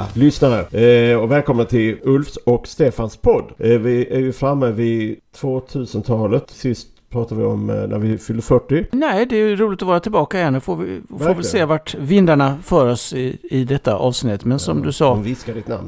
[0.00, 3.44] Alla lyssnare eh, och välkomna till Ulfs och Stefans podd.
[3.58, 6.50] Eh, vi är ju framme vid 2000-talet.
[6.50, 8.86] Sist pratade vi om eh, när vi fyllde 40.
[8.92, 10.52] Nej, det är ju roligt att vara tillbaka igen.
[10.52, 14.44] Nu får vi får väl se vart vindarna för oss i, i detta avsnitt.
[14.44, 15.22] Men som du sa,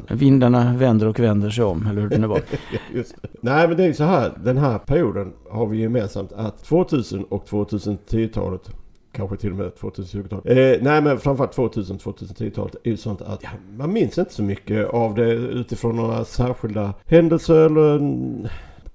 [0.08, 2.40] vindarna vänder och vänder sig om, eller hur det nu var.
[2.94, 3.28] Just det.
[3.40, 4.32] Nej men det är ju så här.
[4.44, 8.70] Den här perioden har vi gemensamt att 2000 och 2010-talet
[9.12, 10.46] Kanske till och med 2020-talet.
[10.46, 14.88] Eh, nej men framförallt 2000-2010-talet är ju sånt att ja, man minns inte så mycket
[14.88, 18.00] av det utifrån några särskilda händelser eller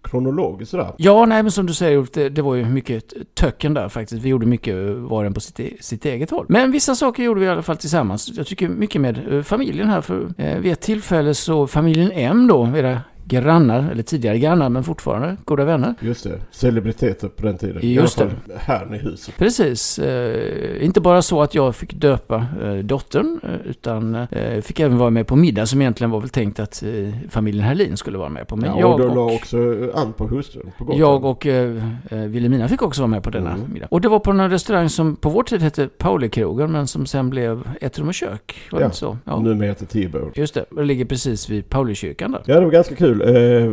[0.02, 0.92] kronologiskt sådär.
[0.98, 4.24] Ja, nej, men som du säger Ulf, det, det var ju mycket töcken där faktiskt.
[4.24, 6.46] Vi gjorde mycket var och en på sitt, e- sitt eget håll.
[6.50, 8.32] Men vissa saker gjorde vi i alla fall tillsammans.
[8.38, 10.02] Jag tycker mycket med eh, familjen här.
[10.02, 14.84] För eh, vid ett tillfälle så familjen M då, era grannar, eller tidigare grannar men
[14.84, 15.94] fortfarande goda vänner.
[16.00, 16.40] Just det.
[16.52, 17.78] Celebriteter på den tiden.
[17.82, 19.38] Just I alla fall här i huset.
[19.38, 20.00] Precis.
[20.00, 24.98] Eh, inte bara så att jag fick döpa eh, dottern, eh, utan eh, fick även
[24.98, 26.90] vara med på middag som egentligen var väl tänkt att eh,
[27.30, 28.56] familjen Herlin skulle vara med på.
[28.56, 29.58] Men ja, jag och du la också
[29.96, 31.02] an på hustrun på Gotland.
[31.02, 33.74] jag och eh, eh, Wilhelmina fick också vara med på denna Mm.
[33.74, 33.88] middag.
[33.92, 37.30] Och det var på en restaurang som på vår tid hette Paulikrogen, men som sen
[37.30, 38.60] blev ett rum och kök.
[38.72, 38.92] Var det Ja.
[38.92, 39.18] så?
[39.24, 39.40] Ja.
[39.40, 40.32] Nu med heter T-Bone.
[40.36, 42.42] Just det, det ligger precis vid Paulikyrkan där.
[42.46, 43.17] Ja, det var ganska kul.
[43.22, 43.72] Eh,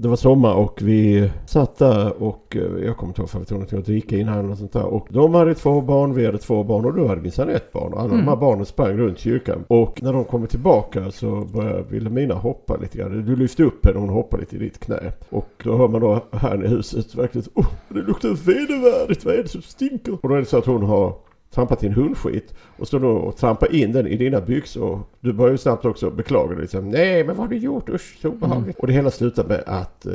[0.00, 3.44] det, var sommar och vi satt där och eh, jag kommer inte ihåg för vi
[3.44, 4.84] tog någonting att dricka innan eller något sånt där.
[4.84, 7.92] Och de hade två barn, vi hade två barn och du hade minsann ett barn.
[7.92, 8.24] Och alla Mm.
[8.24, 9.64] de här barnen sprang runt kyrkan.
[9.68, 13.24] Och när de kommer tillbaka så började Wilhelmina hoppa lite grann.
[13.26, 15.12] Du lyfte upp henne och hon hoppade lite i ditt knä.
[15.30, 19.42] Och då hör man då här i huset verkligen oh, det luktar vedervärdigt, vad är
[19.42, 20.12] det som stinker?
[20.22, 21.14] Och då är det så att hon har
[21.50, 25.00] trampat in hundskit och står då och trampar in den i dina byxor.
[25.20, 26.60] Du börjar ju snabbt också beklaga dig.
[26.60, 27.88] Liksom, Nej, men vad har du gjort?
[27.88, 28.78] Usch, så obehagligt.
[28.78, 30.12] Och det hela slutar med att eh,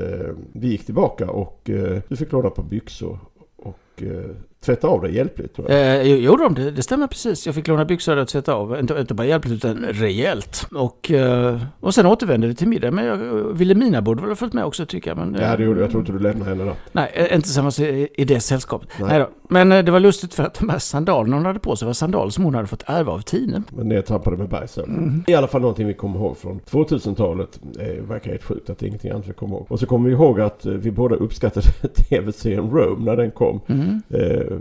[0.52, 3.20] vi gick tillbaka och eh, du fick låna på byxor
[3.56, 5.96] och eh, tvätta av dig hjälpligt tror jag.
[5.96, 7.46] Eh, jo, jo då, det, det stämmer precis.
[7.46, 8.80] Jag fick låna byxor att tvätta av.
[8.80, 10.68] Inte, inte bara hjälpligt utan rejält.
[10.72, 12.92] Och, eh, och sen återvände vi till middag.
[12.92, 13.18] Men jag,
[13.54, 15.18] Wilhelmina borde väl ha följt med också tycker jag.
[15.18, 15.86] Men, Ja, eh, det gjorde jag.
[15.86, 16.76] Jag tror inte du lämnade henne då.
[16.92, 18.90] Nej, eh, inte tillsammans i, i det sällskapet.
[19.00, 19.10] Nej.
[19.10, 19.20] Nej.
[19.20, 19.30] då.
[19.54, 21.94] Men eh, det var lustigt för att de här sandalerna hon hade på sig var
[21.94, 23.64] sandaler som hon hade fått ärva av Tine.
[23.70, 24.84] Men nedtrampade med sen.
[24.84, 25.24] Mm.
[25.28, 27.60] I alla fall någonting vi kommer ihåg från 2000-talet.
[27.62, 29.66] Det verkar helt sjukt att det är ingenting annat vi kommer ihåg.
[29.70, 31.68] Och så kommer vi ihåg att eh, vi båda uppskattade
[32.10, 33.62] tv-serien Rome när den kom.
[33.68, 33.83] Mm.
[34.10, 34.58] Eh,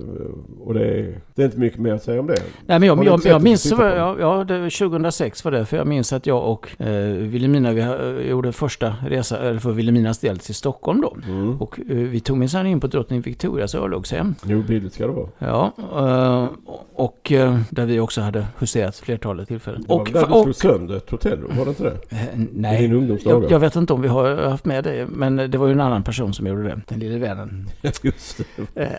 [0.60, 2.42] och det är, det är inte mycket mer att säga om det.
[2.66, 3.44] Nej, men jag, jag, jag det?
[3.44, 6.88] minns, ja, ja, det var 2006 var det, för jag minns att jag och eh,
[7.16, 11.16] Wilhelmina, vi eh, gjorde första resa, eller för Wilhelminas del, till Stockholm då.
[11.28, 11.60] Mm.
[11.60, 14.34] Och eh, vi tog minsann in på drottning Victorias örlogshem.
[14.44, 15.28] Jo, billigt ska det vara.
[15.38, 16.48] Ja, eh,
[16.94, 19.82] och eh, där vi också hade huserat flertalet tillfällen.
[19.82, 22.16] Det var Och, där du slog sönder ett hotellrum, var det inte det?
[22.16, 22.18] eh,
[22.52, 25.72] nej, jag, jag vet inte om vi har haft med det, men det var ju
[25.72, 27.68] en annan person som gjorde det, den lille vännen.
[28.02, 28.40] Just
[28.74, 28.98] det.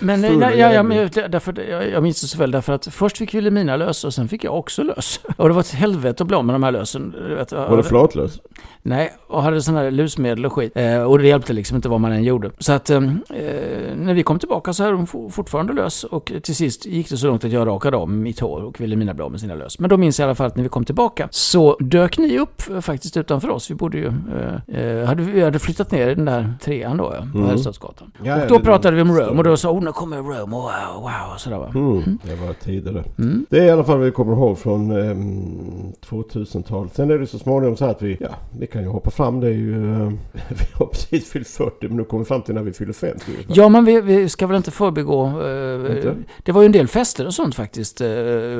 [0.00, 2.72] Men, Full nej, ja, ja, men jag- därför, jag, jag minns det så väl därför
[2.72, 5.20] att först fick Wilhelmina lös och sen fick jag också lös.
[5.36, 7.14] Och det var ett helvete att bli av med de här lösen.
[7.28, 8.40] Du Vet, Var det flatlös?
[8.82, 10.72] Nej, och hade sådana här lusmedel och skit.
[10.74, 12.50] Eh, och det hjälpte liksom inte vad man än gjorde.
[12.58, 13.00] Så att eh,
[13.96, 16.04] när vi kom tillbaka så hade for- fortfarande lös.
[16.04, 19.14] Och till sist gick det så långt att jag rakade av mitt hår och Wilhelmina
[19.14, 19.78] blev av med sina lös.
[19.78, 22.38] Men då minns jag i alla fall att när vi kom tillbaka så dök ni
[22.38, 23.70] upp eh, faktiskt utanför oss.
[23.70, 24.06] Vi bodde ju...
[24.06, 27.58] Eh, eh, hade, vi hade flyttat ner i den där trean då, ja, på Mm.
[28.22, 30.56] Ja, och då det- pratade vi om Rome och då sa hon, nu kommer Rome,
[30.56, 31.72] wow, wow, sådär va.
[31.74, 33.04] Mm, det var tidigare.
[33.18, 33.46] Mm.
[33.50, 36.94] Det är i alla fall vad vi kommer ihåg från ehm, 2000-talet.
[36.94, 38.28] Sen är det så småningom så att vi, ja,
[38.58, 39.40] vi kan ju hoppa fram.
[39.40, 40.08] Det är ju, eh,
[40.48, 43.24] vi har precis fyllt 40 men nu kommer vi fram till när vi fyller 50.
[43.28, 43.54] ungefär.
[43.56, 45.26] Ja, men vi, vi ska väl inte förbigå...
[45.26, 46.14] Eh, Inte?
[46.42, 48.06] det var ju en del fester och sånt faktiskt, eh,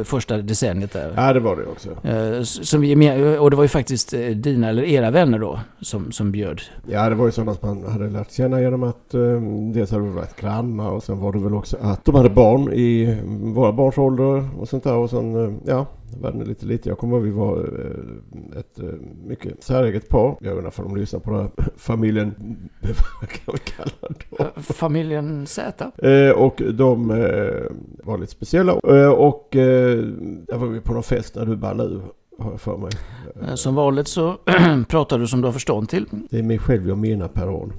[0.04, 1.12] första decenniet där.
[1.16, 2.08] Ja, det var det också.
[2.08, 6.12] Eh, som vi, och det var ju faktiskt eh, dina eller era vänner då som,
[6.12, 6.60] som bjöd.
[6.86, 9.40] Ja, det var ju sådana som man hade lärt känna genom att eh,
[9.74, 12.72] dels hade vi varit grannar och sen var det väl också att de hade barn
[12.72, 13.22] i
[13.54, 14.94] våra barns ålder och sånt där.
[14.94, 15.86] Och sen, eh, ja,
[16.22, 16.88] världen är lite lite.
[16.88, 18.84] Jag kommer ihåg vi var eh, ett eh,
[19.26, 20.36] mycket säreget par.
[20.40, 22.34] Jag undrar om de lyssnar på den här familjen,
[23.20, 24.62] vad kan vi kalla dem?
[24.62, 25.90] Familjen Z.
[26.36, 27.08] Och de
[28.04, 28.72] var lite speciella.
[29.12, 32.00] Och där var vi på någon fest när du bara nu
[32.38, 32.90] har jag för mig.
[33.48, 34.36] Eh, Som vanligt så
[34.88, 36.06] pratar du som du har förstånd till.
[36.30, 37.72] Det är mig själv jag menar per år.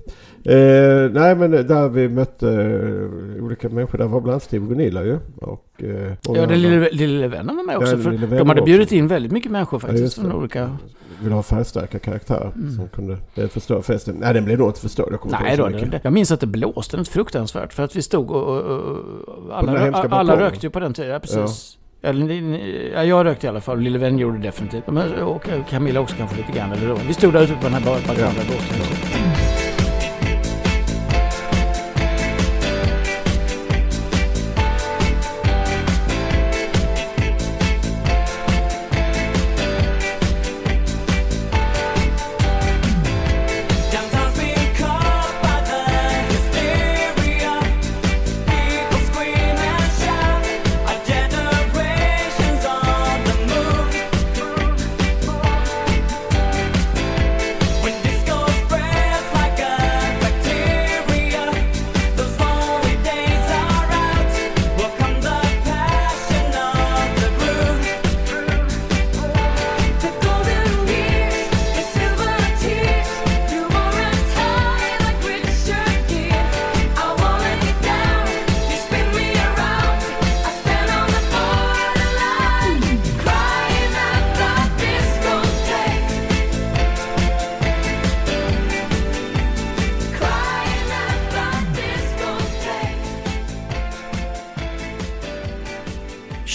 [0.43, 3.97] Eh, nej men där vi mötte eh, olika människor.
[3.97, 5.19] Där var bland annat Steve och Gunilla ju.
[5.37, 7.97] Och, eh, Ja, den lille, lille vännen var med också.
[7.97, 8.63] för de hade också.
[8.63, 10.03] bjudit in väldigt mycket människor Ja, faktiskt.
[10.03, 10.77] just från olika...
[11.23, 12.71] Vill ha färgstarka karaktärer Mm.
[12.75, 13.17] som kunde
[13.49, 14.15] förstöra festen.
[14.19, 15.07] Nej den blev nog inte förstörd.
[15.11, 17.73] Jag kommer Nej då, det, jag minns att det blåste något fruktansvärt.
[17.73, 18.57] För att vi stod och...
[18.61, 18.79] och,
[19.27, 21.77] och alla, alla rökte ju på den tiden, ja, precis.
[22.05, 22.59] Eller,
[22.93, 24.87] ja, jag rökte i alla fall, lille vän gjorde det definitivt.
[24.87, 26.71] Men, eh, och Camilla också kanske lite grann.
[26.71, 26.97] Eller då.
[27.07, 29.24] Vi stod där ute på den här bar- Ja.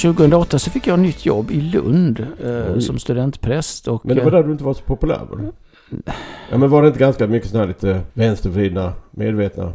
[0.02, 3.88] 2008 så fick jag nytt jobb i Lund eh, som studentpräst.
[3.88, 5.52] Och, Men det var eh, där du inte var så populär var det?
[6.50, 9.72] Ja men var det inte ganska mycket sådana här lite vänstervridna, medvetna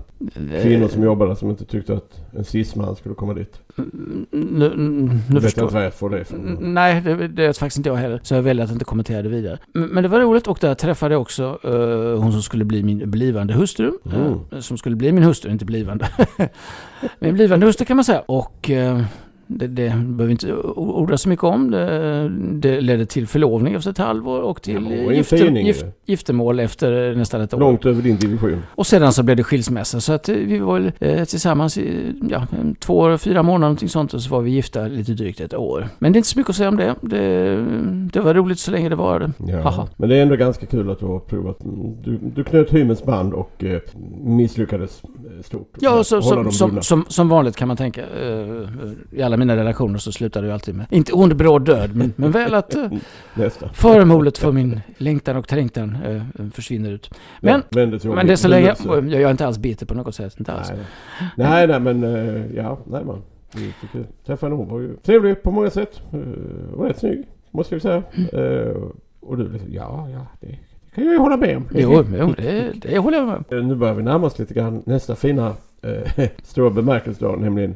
[0.62, 3.60] kvinnor som jobbade som inte tyckte att en cisman skulle komma dit?
[3.76, 3.86] Nu,
[4.32, 6.36] nu, Nu nu vet jag inte vad jag får det för.
[6.36, 8.20] Mm, Nej, det, det är faktiskt inte jag heller.
[8.24, 9.58] Så jag väljer att inte kommentera det vidare.
[9.74, 12.84] Men, men det var roligt och där träffade jag också eh, hon som skulle bli
[12.84, 13.92] min blivande hustru.
[14.06, 14.34] Mm.
[14.52, 16.08] Eh, som skulle bli min hustru, inte blivande.
[17.20, 18.20] min blivande hustru kan man säga.
[18.20, 19.02] Och eh,
[19.48, 21.72] det, det behöver inte orda så mycket om.
[21.72, 27.16] Det, det ledde till förlovning efter ett halvår och till Ja, gifter, gift, giftermål efter
[27.16, 27.60] nästan ett år.
[27.60, 28.64] Långt över din division.
[28.70, 30.00] Och sedan så blev det skilsmässa.
[30.00, 32.48] Så att eh, vi var eh, tillsammans i ja,
[32.80, 35.88] två år, fyra månader någonting sånt och så var vi gifta lite drygt ett år.
[36.00, 36.96] Men det är inte så mycket att säga om det.
[37.02, 37.66] Det,
[38.14, 39.32] det var roligt så länge det varade.
[39.48, 39.62] Ja.
[39.62, 39.88] Haha.
[39.98, 41.58] Men det är ändå ganska kul att du har provat.
[42.04, 43.80] Du, du knöt hymens band och eh,
[44.24, 45.74] misslyckades eh, stort.
[45.80, 48.02] Ja, så, som, som, som, som vanligt kan man tänka.
[48.02, 48.70] Eh,
[49.12, 52.14] I alla mina relationer så slutar det ju alltid med, inte ond bråd död, men,
[52.16, 52.90] men väl att eh,
[53.74, 57.10] föremålet för min längtan och trängtan eh, försvinner ut.
[57.42, 59.18] Men, ja, vänder till men det så länge, obelydelse.
[59.20, 60.36] jag är inte alls bitter på något sätt.
[60.40, 60.70] Inte alls.
[60.70, 60.88] Nej,
[61.36, 63.22] nej, nej men eh, ja, nej man.
[63.56, 64.56] Vi fick ju träffa henne.
[64.56, 66.02] Hon var ju trevlig på många sätt.
[66.14, 68.04] Uh, och rätt snygg, måste jag säga.
[68.14, 68.68] Mm.
[68.68, 68.76] Eh,
[69.20, 71.68] och du liksom, ja, ja, det, det kan jag ju hålla med om.
[71.72, 73.44] Jo, jo det, det håller jag med om.
[73.58, 77.76] Eh, Nu börjar vi närma oss lite grann nästa fina eh, stora bemärkelsedag, nämligen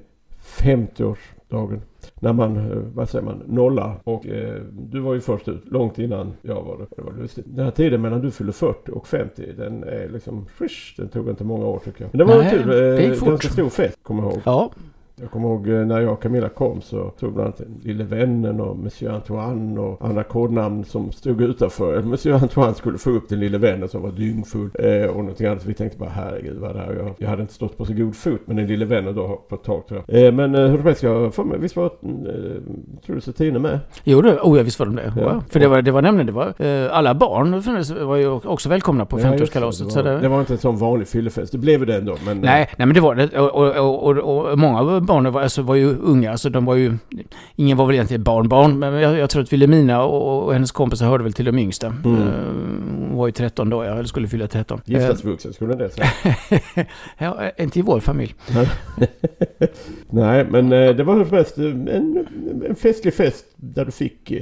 [0.58, 1.82] 50-årsdagen.
[2.20, 4.00] När man, eh, vad säger man, nollar.
[4.03, 6.86] Och eh, du var ju först ut, långt innan jag var det.
[6.96, 7.46] Det var lustigt.
[7.48, 11.29] Den här tiden mellan du fyller 40 och 50, den är liksom, frisch, den tog
[11.29, 12.10] inte många år tycker jag.
[12.13, 12.68] Men det var Nej, kul.
[12.68, 14.41] det Eh, ganska stor fest, kommer jag ihåg.
[14.46, 14.72] Ja,
[15.21, 18.61] Jag kommer ihåg eh, när jag och Camilla kom så tog bland annat Lille Vännen
[18.61, 22.01] och Monsieur Antoine och andra kodnamn som stod utanför.
[22.03, 25.65] Monsieur Antoine skulle få upp den Lille Vännen som var dyngfull eh, och någonting annat.
[25.65, 26.93] Vi tänkte bara herregud vad det här?
[26.93, 29.55] Jag, jag hade inte stått på så god fot med den Lille Vännen då på
[29.55, 30.25] ett tag tror jag.
[30.25, 31.91] Eh, men eh, hur som helst, jag får mig, visst var eh,
[33.05, 33.79] Truls och Tine med?
[34.03, 35.13] Jo, det, oh, ja, visst var de det.
[35.15, 35.21] Ja.
[35.21, 35.43] Ja.
[35.49, 37.51] För det var, det var nämligen, det var, eh, alla barn
[38.07, 39.59] var ju också välkomna på Ja, just det.
[39.59, 40.03] 50-årskalaset.
[40.03, 41.51] Det det, det var inte en sån vanlig fyllefest.
[41.51, 42.15] Det blev det ändå.
[42.25, 43.39] Men, eh, Nej, nej men det var det.
[43.39, 46.93] Och, och, och, och, många barnen var, alltså, var ju unga, så de var ju...
[47.55, 51.05] Ingen var väl egentligen barnbarn, men jag, jag tror att Wilhelmina och, och hennes kompisar
[51.05, 51.87] hörde väl till de yngsta.
[51.87, 52.15] Mm.
[52.21, 52.23] Eh,
[53.09, 54.81] Hon var ju 13 då, ja, eller skulle fylla 13.
[54.85, 56.07] Eh, Giftasvuxen skulle det säga.
[57.17, 58.35] ja, inte i vår familj.
[60.09, 62.27] Nej, men eh, det var hur eh, en,
[62.69, 64.41] en festlig fest där du fick eh,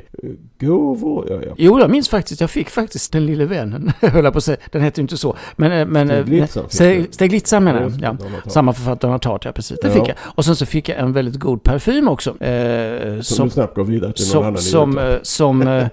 [0.62, 1.26] gåvor.
[1.30, 1.54] Ja, ja.
[1.58, 4.58] Jo, jag minns faktiskt, jag fick faktiskt Den lille vännen, höll jag på att säga.
[4.72, 5.36] Den hette ju inte så.
[5.56, 5.72] Men...
[5.72, 7.12] eh, men eh, Steglitsan fick Steg- du.
[7.12, 7.92] Steglitsan menar jag.
[8.02, 8.18] Ja.
[8.50, 9.80] Samma författare har tagit, ja precis.
[9.82, 9.94] Det Ja.
[9.94, 10.16] fick jag.
[10.36, 12.42] Och sen så fick jag en väldigt god parfym också.
[12.44, 15.88] Eh, Som, som du snabbt går vidare till någon som, annan som, eh, som eh,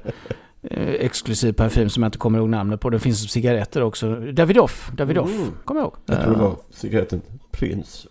[0.62, 2.90] eh, exklusiv parfym som jag inte kommer ihåg namnet på.
[2.90, 4.14] Det finns som cigaretter också.
[4.14, 5.48] Davidoff, Davidoff, Mm.
[5.64, 5.94] kommer jag ihåg.
[6.06, 7.20] Jag tror det Eh, var cigaretten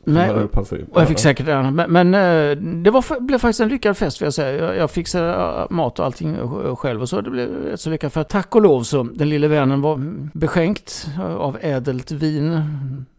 [0.04, 0.86] Nej, hade parfym.
[0.94, 4.18] och jag fick säkert en Men, men eh, det var, blev faktiskt en lyckad fest
[4.18, 4.66] för jag säga.
[4.66, 7.22] Jag, jag fixade eh, mat och allting eh, själv och så.
[7.22, 8.14] Det blev rätt så lyckat.
[8.14, 10.00] För tack och lov så den lille vännen var
[10.38, 11.08] beskänkt
[11.38, 12.62] av ädelt vin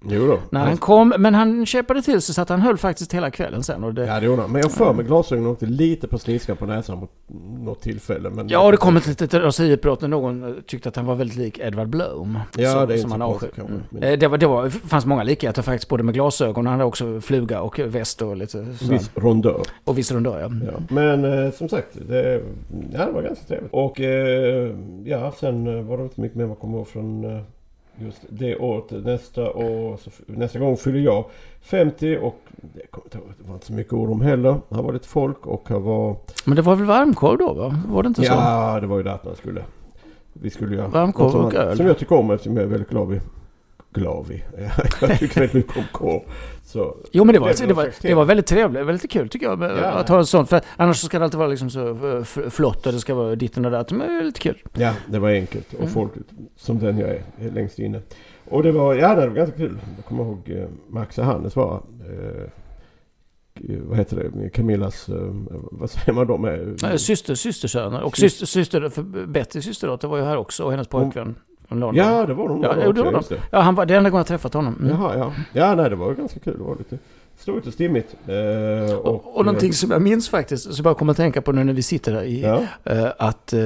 [0.08, 0.38] Jo då.
[0.50, 1.14] när han kom.
[1.18, 3.84] Men han kämpade till sig så att han höll faktiskt hela kvällen sen.
[3.84, 4.50] Och det, Ja det gjorde han.
[4.52, 7.08] Men jag för mig glasögonen åkte lite på sniskan på näsan på
[7.58, 8.30] något tillfälle.
[8.30, 11.58] Men Ja, det kom ett litet raseriutbrott när någon tyckte att han var väldigt lik
[11.58, 12.38] Edward Blom.
[12.56, 13.48] Ja, som, det är som inte han så avskyr.
[13.48, 13.82] konstigt Mm.
[13.90, 17.20] men- Det, var, det var, fanns många likheter faktiskt, både med glasögon, han hade också
[17.20, 18.92] fluga och väst och lite sådär.
[18.92, 19.62] Viss rondör.
[19.84, 20.50] Och viss rondör, ja.
[20.72, 20.80] Ja.
[20.88, 22.42] Men eh, som sagt, det,
[22.92, 23.72] ja, det var ganska trevligt.
[23.72, 27.40] Och eh, ja, sen eh, var det inte mycket mer man kommer ihåg från eh,
[27.96, 29.04] just det året.
[29.04, 31.24] Nästa, år, nästa gång fyller jag
[31.62, 34.56] 50 och det, ihåg, det var inte så mycket ord om heller.
[34.70, 36.16] Här var lite folk och här var...
[36.44, 37.80] Men det var väl varmkorv då, va?
[37.88, 38.32] Var det inte så?
[38.32, 39.62] Ja, det var ju det att man skulle...
[40.32, 40.88] Vi skulle göra...
[40.88, 41.76] Varmkorv och öl.
[41.76, 43.20] Som jag tycker om eftersom jag är väldigt glad i...
[43.94, 44.42] Glad i?
[45.00, 46.20] jag tycker väldigt mycket om korv.
[46.64, 49.28] Så, Jo men det var, Det var det var, det var väldigt trevligt, väldigt kul
[49.28, 49.68] tycker jag Ja.
[49.86, 50.46] att ha en sån.
[50.46, 53.64] För annars ska det alltid vara liksom så eh, flott och det ska vara ditten
[53.64, 53.98] och datten.
[53.98, 54.62] Men det är lite kul.
[54.74, 55.92] Ja, det var enkelt och Mm.
[55.92, 57.22] folkligt som den jag är,
[57.54, 58.00] längst inne.
[58.48, 59.78] Och det var, ja det var ganska kul.
[59.96, 62.48] Jag kommer ihåg eh, Max och Hannes var, eh,
[63.80, 65.06] vad heter det, Camillas,
[65.70, 66.80] vad säger man då med?
[67.00, 68.02] Syster, systersöner.
[68.02, 71.34] Och Syster- syster, syster, för Betty systerdotter var ju här också och hennes pojkvän
[71.74, 72.04] från London.
[72.06, 72.62] Ja, det var de.
[72.62, 73.22] Ja, det var de.
[73.50, 74.76] Ja, han var, det är enda gången jag träffat honom.
[74.80, 74.90] Mm.
[74.90, 75.32] Jaha, ja.
[75.52, 76.54] Ja, nej det var ganska kul.
[76.58, 76.98] Det var lite
[77.38, 78.14] stort och stimmigt.
[78.26, 81.52] Eh, och, Och, och någonting som jag minns faktiskt, som jag kommer att tänka på
[81.52, 83.60] nu när vi sitter här i, Ja, eh, att eh,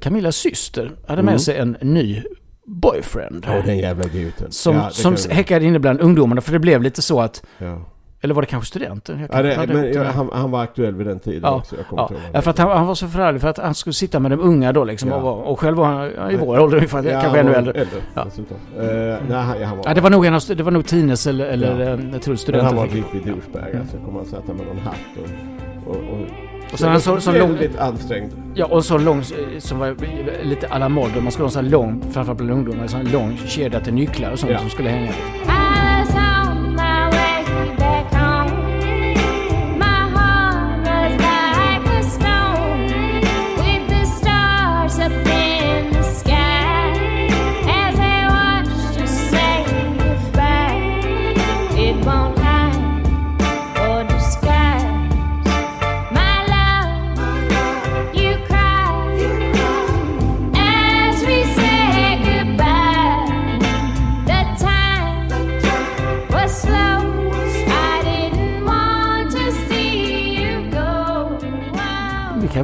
[0.00, 1.32] Camillas syster hade Mm.
[1.32, 2.22] med sig en ny
[2.66, 3.46] boyfriend.
[3.48, 4.52] ja den jävla idioten.
[4.52, 7.82] Som, ja, som häckade inne bland ungdomarna, för det blev lite så att, Ja.
[8.26, 9.20] Eller var det kanske studenten?
[9.20, 11.76] Jag Ja, det, men, ja, med- han, han var aktuell vid den tiden Ja, också.
[11.76, 14.20] Jag Ja, ja, för att han, han var så förarglig för att han skulle sitta
[14.20, 15.08] med de unga då liksom.
[15.08, 15.16] Ja.
[15.16, 17.80] Och, och själv var han ja, i vår ålder ungefär, Ja, kanske ännu han äldre.
[17.80, 18.22] äldre Ja.
[18.22, 18.26] Eh,
[19.28, 19.84] nej, han, ja, han var...
[19.86, 21.98] Ja, det var nog, en av, det var nog Tines eller, eller Ja.
[22.12, 23.76] jag tror Men studenten han var en riktig douchebag.
[23.80, 24.94] Alltså, jag kommer att sätta med någon hatt
[25.86, 27.58] och, och, och Och sen en sån, sån lång...
[27.78, 28.32] Ansträngd.
[28.54, 29.22] Ja, och sån lång
[29.58, 29.96] som var
[30.44, 31.20] lite à la mode.
[31.20, 34.30] Man skulle ha en sån lång, framförallt bland ungdomar, en sån lång kedja till nycklar
[34.30, 34.58] och sånt Ja.
[34.58, 35.12] som skulle hänga.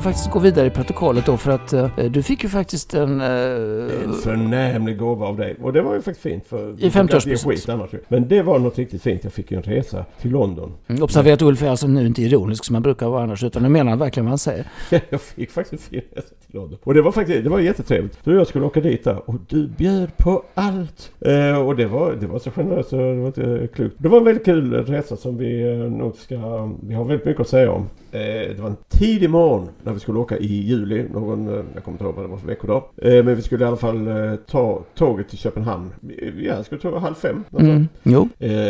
[0.02, 3.20] Faktiskt gå vidare i protokollet då för att eh, du fick ju faktiskt en...
[3.20, 5.56] eh, En förnämlig gåva av dig.
[5.62, 6.46] Och det var ju faktiskt fint.
[6.46, 7.24] För I 50-årspresent.
[7.24, 7.98] det är skit annars ju.
[8.08, 9.24] Men det var något riktigt fint.
[9.24, 10.72] Jag fick ju en resa till London.
[10.88, 13.62] Mm, Observera att Ulf är alltså nu inte ironisk som han brukar vara annars utan
[13.62, 14.66] nu menar han verkligen vad han säger.
[15.10, 16.78] Jag fick faktiskt en fin resa till London.
[16.84, 18.18] Och det var faktiskt det var jättetrevligt.
[18.24, 21.10] Så jag skulle åka dit där och du bjöd på allt.
[21.20, 23.94] Eh, och det var, det var så generöst så det var inte klokt.
[23.98, 26.70] Det var en väldigt kul resa som vi eh, nog ska...
[26.82, 27.86] Vi har väldigt mycket att säga om.
[28.12, 31.08] Eh, det var en tidig morgon när vi skulle åka i juli.
[31.12, 32.82] Någon, eh, jag kommer inte ihåg vad det var för veckodag.
[32.96, 34.08] Eh, men vi skulle i alla fall
[34.46, 35.90] ta tåget till Köpenhamn.
[36.36, 37.44] Ja, jag skulle ta halv fem.
[37.58, 37.88] Mm.
[38.02, 38.28] Jo.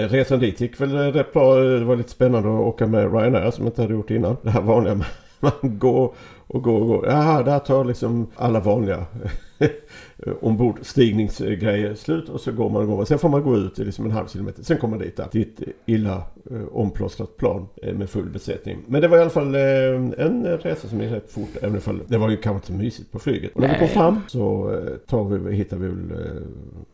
[0.08, 1.56] Resan dit gick väl rätt bra.
[1.56, 4.36] Det var lite spännande att åka med Ryanair som jag inte hade gjort innan.
[4.42, 5.06] Det här vanliga med
[5.42, 6.14] man går
[6.46, 7.06] och går och går.
[7.06, 9.06] Ja, där tar liksom alla vanliga
[10.40, 13.04] ombordstigningsgrejer slut och så går man och går.
[13.04, 14.62] Sen får man gå ut i liksom en halv kilometer.
[14.62, 18.78] Sen kommer man dit där, till ett illa eh, omplåstrat plan eh, med full besättning.
[18.86, 21.56] Men det var i alla fall eh, en resa som gick rätt fort.
[21.62, 23.52] Även ifall det var ju kanske inte så mysigt på flyget.
[23.54, 26.12] Och när vi kom fram så eh, tar vi, hittar vi väl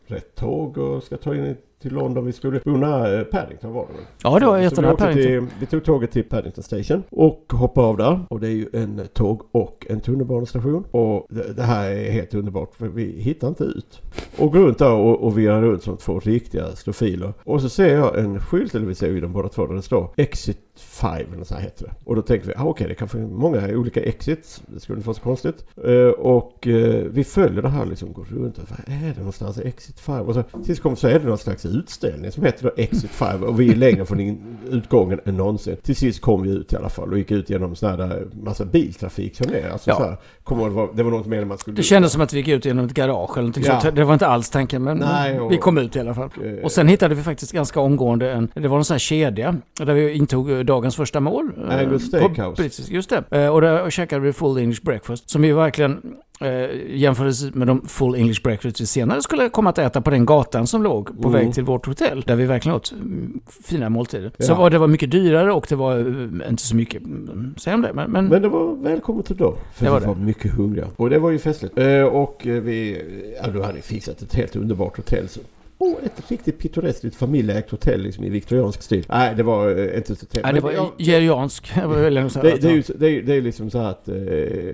[0.05, 2.25] rätt tåg och ska ta in till London.
[2.25, 4.01] Vi skulle bo nära eh, Paddington var det väl?
[4.23, 5.23] Ja, det var jättenära Paddington.
[5.23, 8.19] till, vi tog tåget till Paddington Station och hoppade av där.
[8.29, 10.85] Och det är ju en tåg och en tunnelbanestation.
[10.91, 14.01] Och det, det här är helt underbart för vi hittar inte ut.
[14.37, 17.33] Och går runt där och, och virrar runt som två riktiga stofiler.
[17.43, 19.81] Och så ser jag en skylt, eller vi ser ju dem båda två, där det
[19.81, 21.91] står Exit 5 eller så här heter det.
[22.05, 24.61] Och då tänkte vi, ah, okej det kan finnas många olika exits.
[24.67, 25.65] Det skulle inte vara så konstigt.
[25.85, 29.57] Eh, och eh, vi följer det här liksom, går runt och vad är det någonstans?
[29.59, 30.25] Exit 5?
[30.25, 33.43] Och så tills kom så är det någon slags utställning som heter då Exit 5
[33.43, 35.75] och vi är längre från in, utgången än någonsin.
[35.83, 38.27] Till sist kom vi ut i alla fall och gick ut genom sån här där
[38.43, 39.69] massa biltrafik som är.
[39.69, 39.95] Alltså Ja.
[39.95, 40.17] så här,
[40.49, 42.37] ihåg, det, var, det var något mer än man skulle Det kändes som att vi
[42.37, 43.81] gick ut genom ett garage eller någonting Ja.
[43.81, 43.95] sånt.
[43.95, 46.29] Det var inte alls tanken men Nej, och- vi kom ut i alla fall.
[46.43, 49.55] eh, Och sen hittade vi faktiskt ganska omgående en, det var en sån här kedja
[49.79, 51.51] där vi intog eh, dagens första mål.
[51.69, 52.61] eh, Angus Steakhouse.
[52.61, 53.23] Brittisk, just det.
[53.43, 56.01] Eh, Och där käkade vi full English breakfast som vi verkligen
[56.41, 60.25] eh, jämförelse med de full English breakfast vi senare skulle komma att äta på den
[60.25, 61.31] gatan som låg på Mm.
[61.45, 62.21] väg till vårt hotell.
[62.27, 64.31] Där vi verkligen åt mm, fina måltider.
[64.39, 64.55] Så Ja.
[64.55, 65.97] var det var mycket dyrare och det var
[66.43, 69.55] eh, inte så mycket, mm, det, men, men, Men det var välkommet då.
[69.73, 70.07] För Det var vi det.
[70.11, 70.87] var mycket hungriga.
[70.95, 71.77] Och det var ju festligt.
[71.77, 73.01] Eh, och vi,
[73.43, 75.29] ja du hade fixat ett helt underbart hotell.
[75.29, 75.39] Så.
[75.81, 79.05] Oh, ett riktigt pittoreskt familjeägt hotell liksom, i viktoriansk stil.
[79.09, 80.43] Nej, det var eh, inte så trevligt.
[80.43, 81.71] nej, det var geriansk.
[81.75, 84.15] Det, var är ju, det, är, det är liksom så här att eh,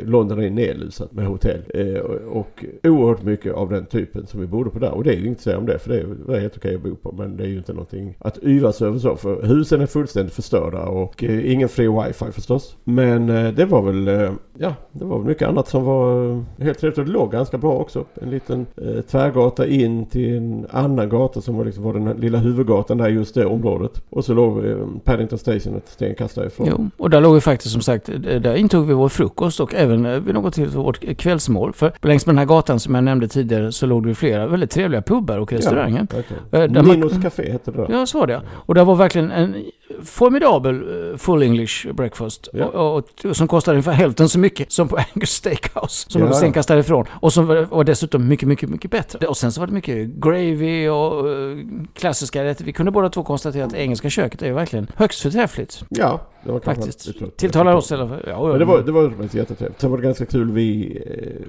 [0.03, 1.61] London är nedlusat med hotell.
[1.73, 4.91] Eh, och, och oerhört mycket av den typen som vi bodde på där.
[4.91, 6.95] Och det är ju inte så om det, för det är helt okej att bo
[6.95, 7.11] på.
[7.11, 9.15] Men det är ju inte någonting att yvas över så.
[9.15, 12.77] För husen är fullständigt förstörda och eh, ingen fri wifi förstås.
[12.83, 16.79] Men eh, det var väl, eh, ja, det var väl mycket annat som var helt
[16.79, 16.97] trevligt.
[16.97, 18.05] Och det låg ganska bra också.
[18.21, 18.65] En liten
[19.07, 23.35] tvärgata in till en annan gata som var, liksom, var den lilla huvudgatan där just
[23.35, 24.01] det området.
[24.09, 26.67] Och så låg eh, Paddington Station ett stenkast därifrån.
[26.69, 29.73] Jo, och där låg vi faktiskt som sagt, eh, där intog vi vår frukost och
[29.75, 31.73] även eh, vid något till vårt kvällsmål.
[31.73, 34.71] För längs med den här gatan som jag nämnde tidigare så låg det flera väldigt
[34.71, 36.07] trevliga pubbar och restauranger.
[36.51, 37.87] Ja, man- Ninos Café hette det då.
[37.89, 38.41] Ja, så var det.
[38.51, 39.55] Och det var verkligen en
[40.03, 40.75] formidabel
[41.11, 42.49] eh, full English breakfast.
[42.53, 42.65] Ja.
[42.65, 46.09] Och, och, och som kostade ungefär hälften så mycket som på Angus Steakhouse.
[46.11, 46.37] Som Ja, låg ja.
[46.37, 47.05] stenkast därifrån.
[47.11, 49.27] Och som var, dessutom mycket, mycket, mycket bättre.
[49.27, 51.57] Och sen så var det mycket gravy och eh,
[51.93, 52.65] klassiska rätter.
[52.65, 55.83] Vi kunde båda två konstatera att engelska köket är verkligen högst förträffligt.
[55.89, 57.37] Ja, det var kanske Faktiskt.
[57.37, 58.23] Tilltalar oss i alla fall.
[58.27, 59.81] Ja, Men det var, det var jättetrevligt.
[59.81, 60.51] Sen var det ganska kul.
[60.51, 61.01] Vi...
[61.05, 61.47] Eh,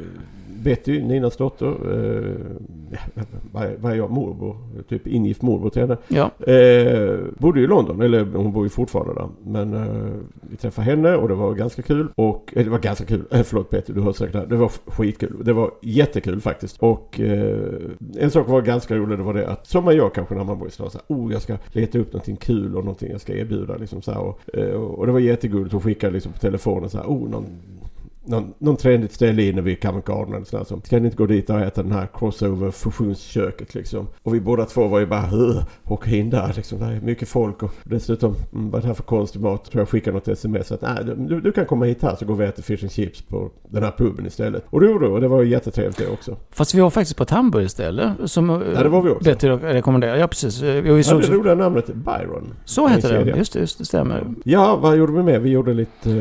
[0.62, 2.34] Betty, Ninas dotter, eh,
[3.52, 4.10] vad är- vad är jag?
[4.10, 4.56] Morbror?
[4.88, 5.96] Typ ingift morbror till henne.
[6.08, 6.52] Ja.
[6.52, 9.28] Eh, bodde i London, eller hon bor ju fortfarande där.
[9.44, 10.12] Men eh,
[10.50, 12.08] vi träffade henne och det var ganska kul.
[12.14, 13.22] Och, eh, det var ganska kul.
[13.30, 14.46] Eh, förlåt Peter, du hör säkert det här.
[14.46, 15.36] Det var skitkul.
[15.44, 16.76] Det var jättekul faktiskt.
[16.78, 17.68] Och eh,
[18.18, 20.58] en sak var ganska rolig, det var det att som man gör kanske när man
[20.58, 20.90] bor i stan.
[20.90, 23.76] Så här, oh, jag ska leta upp någonting kul och någonting jag ska erbjuda.
[23.76, 25.72] Liksom, så här, och, eh, och det var jättegulligt.
[25.72, 27.44] Hon skickade liksom på telefonen så här, oh, någon
[28.26, 31.50] någon, någon trendigt ställe inne vid Garden eller sådär som ska ni inte gå dit
[31.50, 34.06] och äta den här crossover fusionsköket liksom.
[34.22, 36.78] Och vi båda två var ju bara "Ugh, åka in där liksom.
[36.78, 39.64] Det är mycket folk och dessutom mm, vad är det här för konstig mat?
[39.70, 42.34] Tror jag skickade något sms att nej, du, du kan komma hit här så går
[42.34, 44.64] vi och äter fish and chips på den här puben istället.
[44.70, 46.36] Och det gjorde och det var ju jättetrevligt det också.
[46.50, 49.24] Fast vi var faktiskt på ett hamburgerställe som eh, Ja, det var vi också.
[49.24, 50.18] bättre att rekommendera.
[50.18, 50.62] Ja, precis.
[50.62, 52.54] Eh, Vi Ja, såg, det roliga namnet Byron.
[52.64, 53.36] så heter det.
[53.36, 54.24] Just det, just det stämmer.
[54.44, 55.42] Ja, vad gjorde vi med?
[55.42, 56.10] Vi gjorde lite...
[56.10, 56.16] eh,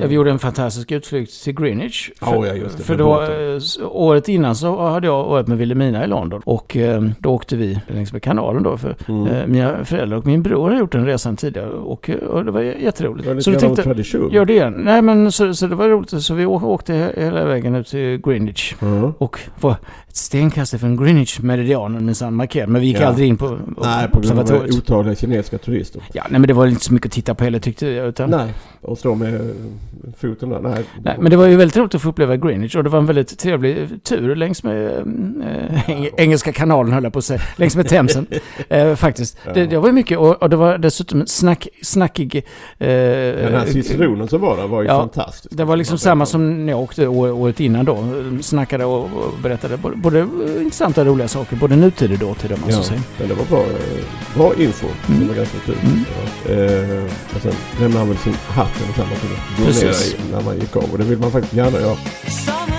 [0.00, 2.10] Ja, vi gjorde en fantastisk utflykt till Greenwich.
[2.20, 3.56] För, ja, just det, för då, båten.
[3.56, 6.42] eh, året innan så hade jag varit med Wilhelmina i London.
[6.44, 8.76] Och eh, då åkte vi längs med kanalen då.
[8.76, 9.26] För Mm.
[9.26, 11.68] eh, mina föräldrar och min bror har gjort den resan tidigare.
[11.70, 13.28] Och, eh, och det var jätteroligt.
[13.28, 14.30] Det var så vi tänkte, tradition.
[14.32, 14.72] gör det igen.
[14.84, 16.22] Nej men så, så det var roligt.
[16.22, 18.74] Så vi åkte he- hela vägen ut till Greenwich.
[18.80, 19.12] Ja.
[19.18, 19.72] Och var
[20.08, 22.68] ett stenkast ifrån Greenwich-meridianen minsann markerad.
[22.68, 23.06] Men vi gick Ja.
[23.06, 24.76] aldrig in på Nej, på grund av observatoriet.
[24.76, 26.02] otaliga kinesiska turister.
[26.12, 28.08] Ja, nej men det var inte så mycket att titta på heller tyckte jag.
[28.08, 29.50] Utan, Nej, och stå med
[30.18, 30.60] foten där.
[30.60, 32.98] Nej, Nej, men det var ju väldigt roligt att få uppleva Greenwich och det var
[32.98, 34.92] en väldigt trevlig tur längs med
[35.86, 38.26] eng Engelska kanalen höll jag på att säga, längs med Themsen.
[38.68, 39.38] eh, faktiskt.
[39.54, 42.36] Det, det var mycket och, och det var dessutom snack, snackig...
[42.36, 42.42] Eh,
[42.78, 45.56] Den här ciceronen som var där var ju ja, fantastisk.
[45.56, 48.04] det var liksom samma som när jag åkte året innan då.
[48.42, 50.26] Snackade och, och berättade både, både eh,
[50.62, 53.02] intressanta och roliga saker, både nutid och dåtid om man så Ja, säger.
[53.18, 54.86] men det var bra, eh, bra info.
[55.08, 55.20] Mm.
[55.20, 55.74] Det var ganska kul.
[55.84, 56.04] Mm.
[56.48, 56.52] Ja.
[56.52, 57.04] Eh,
[57.36, 59.02] och sen lämnade han väl sin hatt eller så
[59.58, 60.16] gå Precis.
[60.32, 60.84] när man gick av.
[60.92, 62.75] Och det vill man man faktiskt kan göra.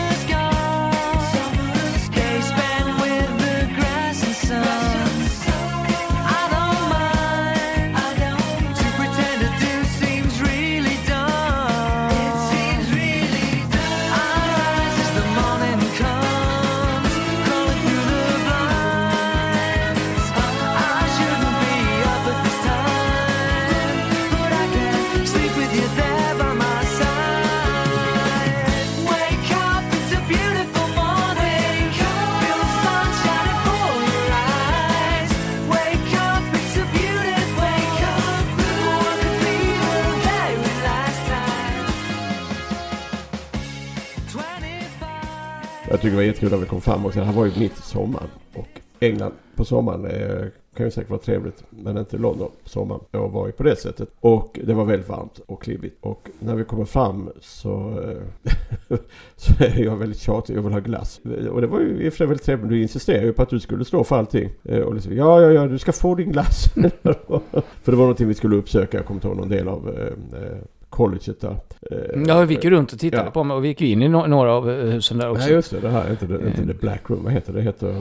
[46.18, 47.20] Var jättekul när vi kom fram också.
[47.20, 48.30] Det här var ju mitt i sommaren.
[48.54, 51.64] Och England på sommaren eh, kan ju säkert vara trevligt.
[51.70, 53.02] Men inte London på sommaren.
[53.12, 54.10] Jag var ju på det sättet.
[54.20, 55.98] Och det var väldigt varmt och klibbigt.
[56.02, 58.98] Och när vi kommer fram så, eh,
[59.36, 60.58] så är jag väldigt tjatig.
[60.58, 61.22] Jag vill ha glass.
[61.52, 62.70] Och det var ju i och för sig väldigt trevligt.
[62.70, 64.50] Du insisterade ju på att du skulle stå för allting.
[64.64, 66.66] Eh, och liksom, ja, ja, ja, du ska få din glass.
[66.74, 68.98] för det var någonting vi skulle uppsöka.
[68.98, 70.58] Jag kommer inte ihåg någon del av eh, eh
[70.90, 71.56] colleget där.
[71.92, 73.32] Eh, Ja, vi gick ju runt och tittade Ja.
[73.32, 75.44] på mig och vi gick ju in i några av eh, husen där också.
[75.46, 77.24] Nej just det, det här är inte, det, inte The Black Room.
[77.24, 77.62] Vad heter det?
[77.62, 77.96] heter, eh,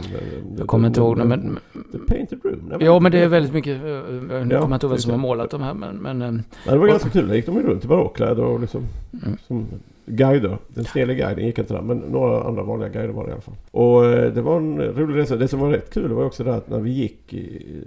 [0.59, 1.59] jag kommer inte ihåg men...
[1.93, 2.59] The Painted Room?
[2.69, 3.77] Nej, Ja, men det är väldigt mycket...
[3.77, 3.95] eh, Nu
[4.31, 5.97] Ja, kommer jag inte ihåg vem som har målat de här, men...
[5.97, 7.29] men eh, Nej, det var ganska kul.
[7.29, 8.83] Där gick de ju runt i barockkläder och liksom
[9.25, 9.37] Mm.
[9.47, 9.67] som
[10.07, 10.59] guider.
[10.69, 13.41] Den snälla guiden gick inte där, men några andra vanliga guider var det i alla
[13.41, 13.55] fall.
[13.71, 15.37] Och eh, det var en rolig resa.
[15.37, 17.35] Det som var rätt kul var också det att när vi gick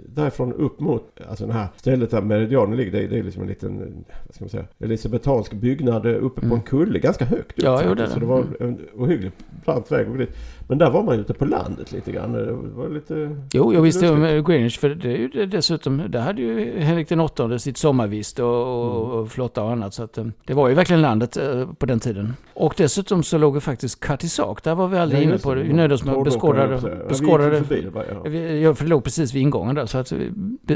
[0.06, 3.48] därifrån upp mot, alltså det här stället där Meridianen ligger, det det är liksom en
[3.48, 6.58] liten, vad ska man säga, elisabetansk byggnad eh, uppe på Mm.
[6.58, 7.88] en kulle, ganska högt upp Ja, faktiskt.
[7.98, 8.10] jo, det.
[8.10, 8.54] Så det var Mm.
[8.60, 10.06] en ohyggligt brant väg.
[10.70, 12.32] Men där var man ju ute på landet lite grann.
[12.32, 13.36] Det var lite...
[13.52, 17.20] Jo, jag visste om Greenwich, för det är ju dessutom, där hade ju Henrik den
[17.20, 19.18] åttonde sitt sommarvist och, och, Mm.
[19.18, 19.94] och flotta och annat.
[19.94, 22.34] Så att, eh, det var ju verkligen landet eh, på den tiden.
[22.54, 25.62] Och dessutom så låg ju faktiskt Catisac, där var vi aldrig Ja, inne på det.
[25.62, 26.74] Vi nöjde oss med att beskåda det.
[26.74, 27.38] Ja,
[27.70, 28.22] vi bara, ja.
[28.30, 30.30] Vi- Ja, för det låg precis vid ingången där, så att vi,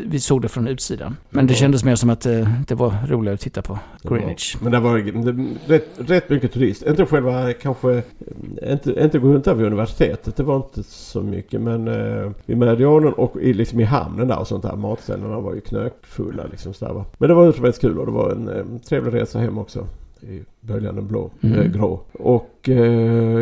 [0.07, 1.17] vi såg det från utsidan.
[1.31, 4.57] Men det kändes mer som att eh, det var roligare att titta på Greenwich.
[4.61, 4.99] Men det var
[5.69, 6.83] rätt, rätt mycket turist.
[6.87, 8.03] Inte själva kanske,
[8.73, 10.37] inte, inte gå runt där vid universitetet.
[10.37, 11.61] Det var inte så mycket.
[11.61, 14.77] Men eh, vid Meridianen och i, liksom i hamnen där och sånt där.
[14.77, 17.05] Matställena var ju knökfulla liksom så där, va.
[17.19, 19.87] Men det var utomordentligt kul och det var en eh, trevlig resa hem också.
[20.21, 21.59] I böljande blå, Mm.
[21.61, 22.01] eh, grå.
[22.13, 22.77] Och eh,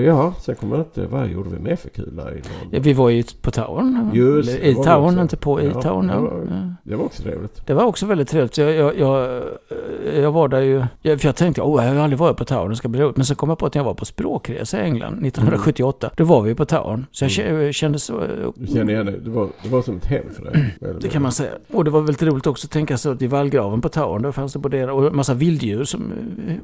[0.01, 2.83] ja, sen kommer jag inte, vad gjorde vi mer för kul där i Ja, London?
[2.83, 4.11] Vi var ju på Towern.
[4.15, 6.07] Just Eller I Towern, inte på i Ja, Towern.
[6.07, 6.21] det Ja.
[6.21, 6.75] var- Ja.
[6.85, 7.67] Det var också trevligt.
[7.67, 8.59] Det var också väldigt trevligt.
[8.59, 9.43] Jag, jag, jag,
[10.15, 10.81] jag var där ju...
[11.19, 13.17] För jag tänkte, oh, jag har aldrig varit på Towern, det ska bli roligt.
[13.17, 16.43] Men så kom jag på att jag var på språkresa i England 1978, då var
[16.43, 17.07] vi på Towern.
[17.13, 18.21] Så jag kä- kände så...
[18.57, 19.19] Du känner igen det.
[19.19, 20.75] Det var, det var som ett hem för dig.
[21.01, 21.51] Det kan man säga.
[21.73, 24.33] Och det var väldigt roligt också att tänka sig att i vallgraven på Towern, där
[24.33, 26.13] fanns det både och en massa vilddjur som...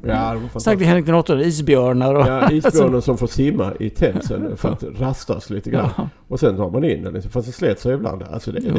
[0.07, 0.89] Ja, fantastiskt.
[0.89, 2.27] Henrik den åttonde, isbjörnar och...
[2.27, 5.91] Ja, isbjörnen som får simma i Themsen för att rastas lite grann.
[5.97, 6.09] Ja.
[6.29, 7.31] Och sen drar man in den liksom.
[7.31, 8.23] Fast det slet sig ibland.
[8.23, 8.71] Alltså det, det,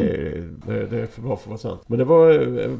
[0.66, 1.82] det, det är för bra för att vara sant.
[1.88, 2.72] Men det var, eh,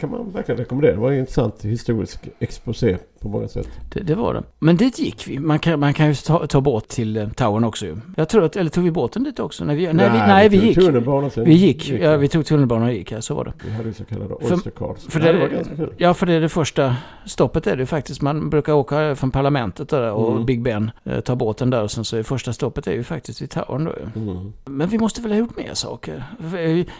[0.00, 0.94] kan man verkligen rekommendera.
[0.94, 3.68] Det var en intressant historisk exposé på många sätt.
[3.92, 4.42] Det, det var det.
[4.58, 5.38] Men dit gick vi.
[5.38, 7.96] Man kan, man kan ju ta, ta båt till eh, Towern också ju.
[8.16, 9.64] Jag tror att, eller tog vi båten dit också?
[9.64, 10.78] Nej, vi, nej, vi, nej, vi tog gick.
[10.78, 11.44] Tunnelbanan sen.
[11.44, 11.90] Vi gick.
[11.90, 13.52] Ja, vi tog tunnelbanan och gick, ja, så var det.
[13.64, 15.06] Vi hade ju så kallade För- Oyster cards.
[15.08, 15.92] för Nej, det- det var ganska kul.
[15.96, 18.22] Ja, för det är det första stoppet är det ju faktiskt.
[18.22, 20.46] Man brukar åka från parlamentet där och Mm.
[20.46, 23.42] Big Ben, eh, ta båten där och sen så är första stoppet är ju faktiskt
[23.42, 24.22] vid Towern då ju.
[24.22, 24.52] Mm.
[24.64, 26.24] Men vi måste väl ha gjort mer saker?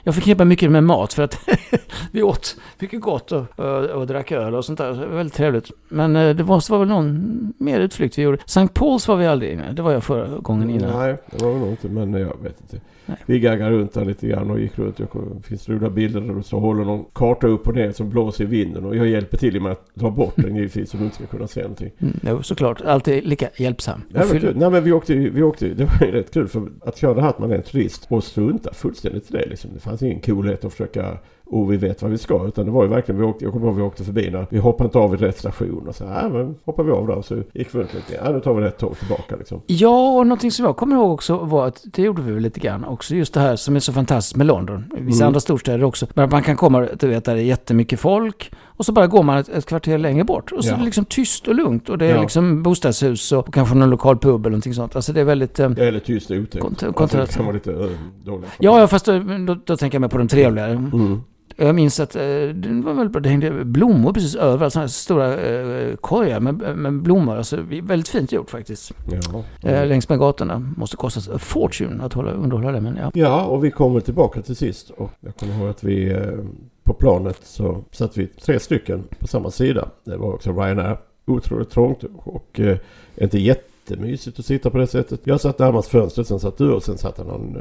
[0.05, 1.39] Jag förknippar mycket med mat för att
[2.13, 4.95] vi åt mycket gott och, och, och drack öl och sånt där.
[4.95, 5.71] Så det var väldigt trevligt.
[5.89, 8.39] Men eh, det måste vara väl någon mer utflykt vi gjorde.
[8.47, 8.69] St.
[8.75, 9.73] Pauls var vi aldrig inne.
[9.73, 10.99] Det var jag förra gången innan.
[10.99, 11.89] Nej, det var nog inte.
[11.89, 12.81] Men jag vet inte.
[13.07, 13.17] Nej.
[13.27, 14.99] Vi gaggade runt där lite grann och gick runt.
[14.99, 17.93] Jag kom- Det finns roliga bilder där du så håller någon karta upp och ner
[17.93, 18.85] som blåser i vinden.
[18.85, 21.47] Och jag hjälper till med att dra bort den givetvis så du inte ska kunna
[21.47, 21.91] se någonting.
[21.99, 22.81] Mm, jo, såklart.
[22.81, 24.01] Alltid lika hjälpsam.
[24.09, 24.57] Och men kul.
[24.57, 27.21] Nej men vi åkte, vi åkte, det var ju rätt kul för att köra det
[27.23, 29.71] här att man är en turist och strunta fullständigt i det liksom.
[29.75, 31.19] Det fanns ingen coolhet att försöka
[31.53, 32.47] och vi vet vad vi ska.
[32.47, 34.59] Utan det var ju verkligen, vi åkte, jag kommer ihåg vi åkte förbi när vi
[34.59, 35.89] hoppade inte av vid rätt station.
[35.89, 38.21] Och så här, ja men hoppar vi av där så gick vi runt lite.
[38.25, 39.61] Ja nu tar vi rätt tåg tillbaka liksom.
[39.67, 42.61] Ja, och någonting som jag kommer ihåg också var att det gjorde vi väl lite
[42.61, 43.15] grann också.
[43.15, 44.85] Just det här som är så fantastiskt med London.
[44.99, 45.27] Vissa Mm.
[45.27, 46.07] andra storstäder också.
[46.15, 48.53] Men man kan komma, du vet, där det är jättemycket folk.
[48.65, 50.53] Och så bara går man ett, ett kvarter längre bort.
[50.53, 50.75] Och så Ja.
[50.75, 51.89] är det liksom tyst och lugnt.
[51.89, 52.21] Och det är Ja.
[52.21, 54.97] liksom bostadshus och, och kanske någon lokal pub eller någonting sånt.
[54.97, 55.61] Alltså det är väldigt...
[55.61, 56.65] Eh, Eller tyst och otäckt.
[56.65, 57.91] Kont- Alltså, det kan vara lite uh,
[58.25, 58.49] dåligt.
[58.59, 60.71] ja, ja, fast då, då, då tänker jag mig på de trevligare.
[60.73, 61.21] Mm.
[61.57, 62.23] Jag minns att eh,
[62.55, 63.21] det var väldigt bra.
[63.21, 64.73] Det hängde blommor precis överallt.
[64.73, 67.37] Sådana här stora eh, korgar med, med blommor.
[67.37, 68.93] Alltså, väldigt fint gjort faktiskt.
[69.11, 69.45] Ja.
[69.71, 70.73] Eh, längs med gatorna.
[70.77, 72.81] Måste kosta a fortune att hålla, underhålla det.
[72.81, 73.11] Men ja.
[73.15, 74.91] ja, och vi kommer tillbaka till sist.
[74.91, 76.39] Och jag kommer ihåg att vi eh,
[76.85, 79.89] på planet så satt vi tre stycken på samma sida.
[80.05, 80.97] Det var också Ryanair.
[81.27, 82.79] Otroligt trångt och eh,
[83.17, 83.39] inte
[83.83, 85.21] jättemysigt att sitta på det sättet.
[85.25, 87.57] Jag satt närmast fönstret, sen satt du och sen satt någon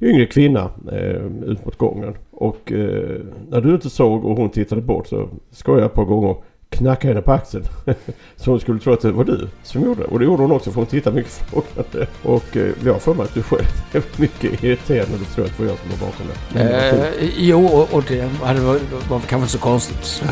[0.00, 2.14] eh, yngre kvinna eh, ut mot gången.
[2.30, 6.04] Och eh, när du inte såg och hon tittade bort så skojade jag ett par
[6.04, 7.64] gånger och knackade henne på axeln.
[8.36, 10.06] så hon skulle tro att det var du som gjorde det.
[10.06, 12.06] Och det gjorde hon också för hon tittade mycket frågande.
[12.22, 15.44] Och eh, jag har för mig att du själv är mycket irriterad när du tror
[15.44, 16.60] att det var jag som var bakom det.
[16.60, 20.22] Eh, jo, och, det var, var kanske inte så konstigt.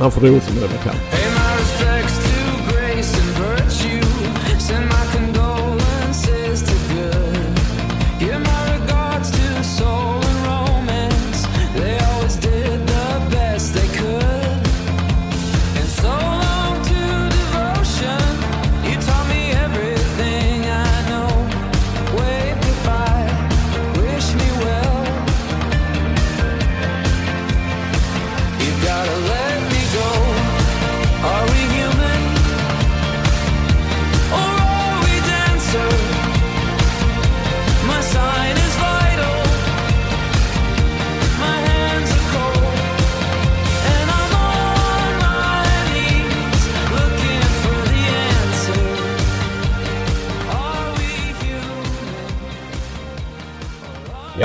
[0.00, 1.33] Man får roa sig med det man kan.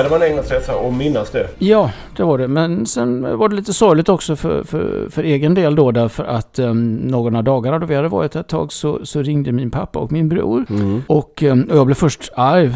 [0.09, 1.47] Ja, det var en engelsk och minnas det.
[1.59, 2.47] Ja, det var det.
[2.47, 5.91] Men sen var det lite sorgligt också för, för, för egen del då.
[5.91, 9.51] Därför att um, någon av dagarna då vi hade varit ett tag så, så ringde
[9.51, 10.65] min pappa och min bror.
[10.69, 11.01] Mm.
[11.07, 12.65] Och, ehm, och jag blev först arg.
[12.65, 12.71] eh,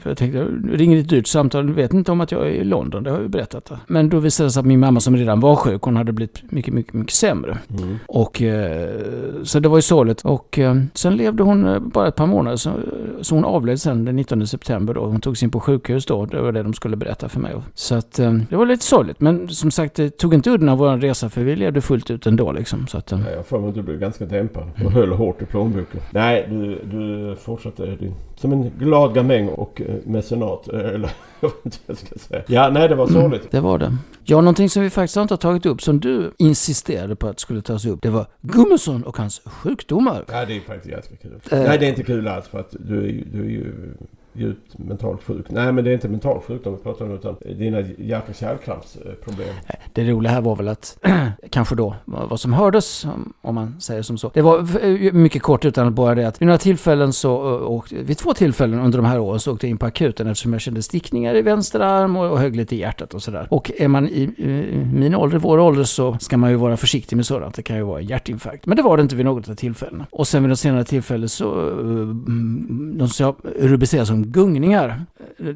[0.00, 1.66] för Jag tänkte, ringer ett dyrt samtal.
[1.66, 3.02] Du vet inte om att jag är i London.
[3.02, 3.72] Det har jag ju berättat.
[3.86, 6.52] Men då visade det sig att min mamma som redan var sjuk, hon hade blivit
[6.52, 7.58] mycket, mycket, mycket sämre.
[7.78, 7.98] Mm.
[8.06, 8.88] Och eh,
[9.42, 10.20] så det var ju sorgligt.
[10.20, 12.56] Och eh, sen levde hon eh, bara ett par månader.
[12.56, 12.70] Så,
[13.20, 15.04] så hon avled sen den 19 september då.
[15.06, 16.26] Hon togs in på sjukhus då.
[16.26, 17.54] Det var det de skulle berätta för mig.
[17.74, 19.20] Så att eh, det var lite sorgligt.
[19.20, 22.26] Men som sagt, det tog inte udden av vår resa för vi levde fullt ut
[22.26, 22.86] ändå liksom.
[22.86, 25.42] Så att, eh, Ja, jag för mig att du blev ganska dämpad och höll hårt
[25.42, 26.00] i plånboken.
[26.10, 30.68] Nej, du, du fortsatte din, som en glad gamäng och eh, mecenat.
[30.72, 32.42] eh, Eller jag vet inte vad jag ska säga.
[32.46, 33.50] Ja, nej det var sorgligt.
[33.50, 33.96] det var det.
[34.24, 37.62] Ja, någonting som vi faktiskt inte har tagit upp som du insisterade på att skulle
[37.62, 38.02] tas upp.
[38.02, 40.24] Det var Gummesson och hans sjukdomar.
[40.32, 41.32] Ja, det är faktiskt ganska kul.
[41.50, 41.58] Eh.
[41.58, 43.72] Nej, det är inte kul alls för att du är, du är ju
[44.34, 45.46] djupt mentalt sjuk.
[45.50, 49.48] Nej, men det är inte mental sjukdom vi pratar om utan dina hjärt och kärlkrampsproblem.
[49.92, 50.98] Det roliga här var väl att,
[51.50, 53.04] kanske då, vad som hördes,
[53.42, 54.30] om- man säger som så.
[54.34, 57.94] Det var eh, mycket kort utan att bara det att vid några tillfällen så, åkte,
[57.96, 60.60] vid två tillfällen under de här åren så åkte jag in på akuten eftersom jag
[60.62, 63.46] kände stickningar i vänster arm och, och högg lite i hjärtat och sådär.
[63.50, 67.16] Och är man i, i min ålder, vår ålder, så ska man ju vara försiktig
[67.16, 67.54] med sådant.
[67.54, 68.66] Det kan ju vara en hjärtinfarkt.
[68.66, 70.06] Men det var det inte vid något av tillfällena.
[70.10, 71.54] Och sen vid något senare tillfälle så,
[72.98, 73.34] de som jag
[73.70, 75.04] rubricerar som gungningar.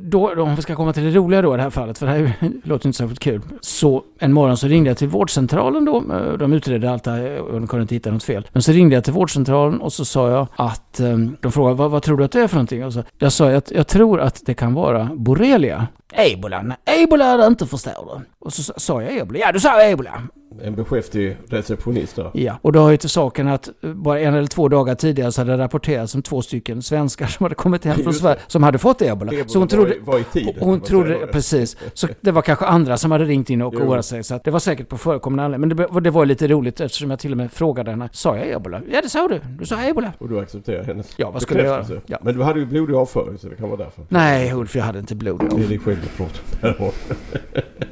[0.01, 2.07] Då, då, om vi ska komma till det roliga då i det här fallet, för
[2.07, 3.41] det här ju- låter inte särskilt kul.
[3.61, 5.97] Så en morgon så ringde jag till vårdcentralen då.
[5.97, 8.47] Eh, de utredde allt det här eh, och de kunde inte hitta något fel.
[8.53, 11.91] Men så ringde jag till vårdcentralen och så sa jag att ehm, de frågade vad,
[11.91, 12.85] vad tror du att det är för någonting?
[12.85, 15.87] Och så, jag sa att jag tror att det kan vara borrelia.
[16.13, 16.63] Ebola?
[16.63, 18.25] Nej, ebola är det inte förstår du.
[18.39, 19.39] Och så sa- jag ebola.
[19.39, 20.23] Ja, du sa ebola.
[20.63, 22.31] en beskäftig receptionist där.
[22.35, 25.33] Ja, och då har ju till saken att eh, bara en eller två dagar tidigare
[25.33, 28.63] så hade det rapporterats om två stycken svenskar som hade kommit hem från Sverige som
[28.63, 29.33] hade fått ebola.
[29.33, 31.27] Ebola Så hon var trodde, i- var i tiden, hon trodde, du?
[31.27, 31.77] precis.
[31.95, 34.25] Så det var kanske andra som hade ringt in och oroat sig.
[34.25, 35.69] Så det var säkert på förekommande anledning.
[35.69, 38.09] Men det, var- det var lite roligt eftersom jag till och med frågade henne.
[38.13, 38.81] Sa jag ebola?
[38.93, 39.41] Ja, det sa du.
[39.59, 40.13] Du sa ebola.
[40.19, 42.01] Och du accepterar hennes Ja, vad skulle jag göra?
[42.07, 42.19] Ja.
[42.23, 44.05] Men du hade ju blodig avföring så det kan vara därför.
[44.09, 45.45] Nej, Ulf, jag hade inte blod.
[45.57, 45.69] Det
[46.01, 46.31] dig själv
[46.63, 47.85] du pratar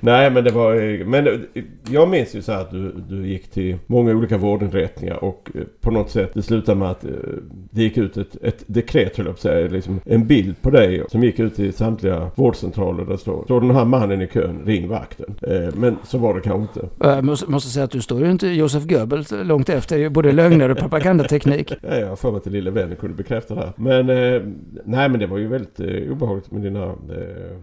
[0.00, 1.04] Nej men det var...
[1.04, 1.46] Men
[1.90, 5.60] jag minns ju så här att du, du gick till många olika vårdinrättningar och eh,
[5.80, 7.10] på något sätt det slutade med att eh,
[7.70, 9.68] det gick ut ett, ett dekret höll jag på att säga.
[9.68, 13.70] Liksom en bild på dig som gick ut till samtliga vårdcentraler där står, står den
[13.70, 15.34] här mannen i kön, ring vakten.
[15.42, 16.88] Eh, Men så var det kanske inte.
[17.06, 20.08] Jag måste, måste säga att du står ju inte Josef Goebbels långt efter.
[20.08, 20.78] Både lögner och
[21.10, 21.72] propagandateknik.
[21.82, 23.72] Ja, jag har för mig att den lille vännen kunde bekräfta det här.
[23.76, 24.06] Men
[24.84, 26.94] nej men det var ju väldigt eh, obehagligt med dina...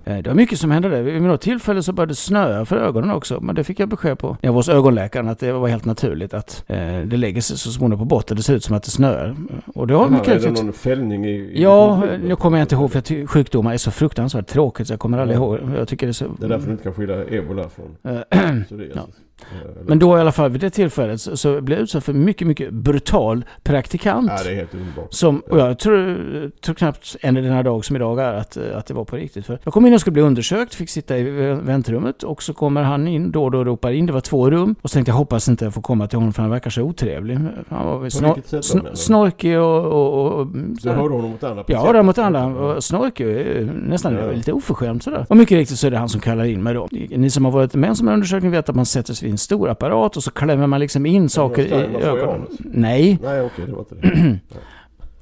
[0.03, 1.01] Det var mycket som hände där.
[1.03, 3.39] Vid något tillfälle så började snöa för ögonen också.
[3.41, 4.37] Men det fick jag besked på.
[4.41, 7.71] Jag var hos ögonläkaren att det var helt naturligt att eh, det lägger sig så
[7.71, 8.37] småningom på botten.
[8.37, 9.35] Det ser ut som att det snöar.
[9.75, 11.51] Och det har mycket är det någon fällning i...
[11.61, 14.99] Ja, nu kommer jag inte ihåg för ty- sjukdomar är så fruktansvärt tråkigt så jag
[14.99, 15.59] kommer aldrig ihåg.
[15.77, 16.25] Jag tycker det är så...
[16.39, 18.21] Det är därför du inte kan skilja ebola från Eh,
[18.65, 18.93] psoriasis.
[18.95, 19.01] Ja.
[19.41, 22.13] Eh, Men då i alla fall vid det tillfället så, så blev jag utsatt för
[22.13, 24.31] mycket, mycket brutal praktikant.
[24.37, 25.13] Ja, det är helt underbart.
[25.13, 28.85] Som, och jag tror, tror knappt än i denna dag som idag är att, att
[28.85, 29.45] det var på riktigt.
[29.45, 31.23] För jag kom in och skulle bli undersökt, fick sitta i
[31.63, 34.05] väntrummet och så kommer han in då och då och ropar in.
[34.05, 34.75] Det var två rum.
[34.81, 36.81] Och så tänkte jag hoppas inte jag får komma till honom för han verkar så
[36.81, 37.39] otrevlig.
[37.69, 39.85] Han var snor, sätt snor, snorkig och...
[39.85, 42.45] och, och Du hörde honom mot andra Ja, det mot andra.
[42.45, 44.31] Och Snorkig, eh, nästan Ja.
[44.31, 45.25] lite oförskämd sådär.
[45.29, 46.87] Och mycket riktigt så är det han som kallar in mig då.
[46.91, 49.31] Ni som har varit med om en här undersökning vet att man sätter sig vid
[49.31, 52.47] en stor apparat och så klämmer man liksom in saker i ögonen.
[52.59, 54.39] Nej, Nej, okej, det var inte det.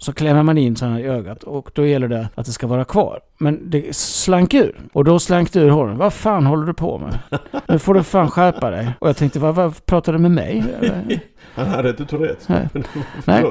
[0.06, 2.86] så klämmer man in sådana i ögat och då gäller det att det ska vara
[2.86, 3.20] kvar.
[3.38, 4.80] Men det slank ur.
[4.94, 5.98] Och då slank det ur honom.
[5.98, 7.42] Vad fan håller du på med?
[7.68, 8.90] Nu får du fan skärpa dig.
[9.00, 10.64] Och jag tänkte, vad, vad pratar du med mig?
[11.56, 12.48] Han hade inte Tourettes.
[12.48, 12.70] Nej.
[13.26, 13.44] Nej.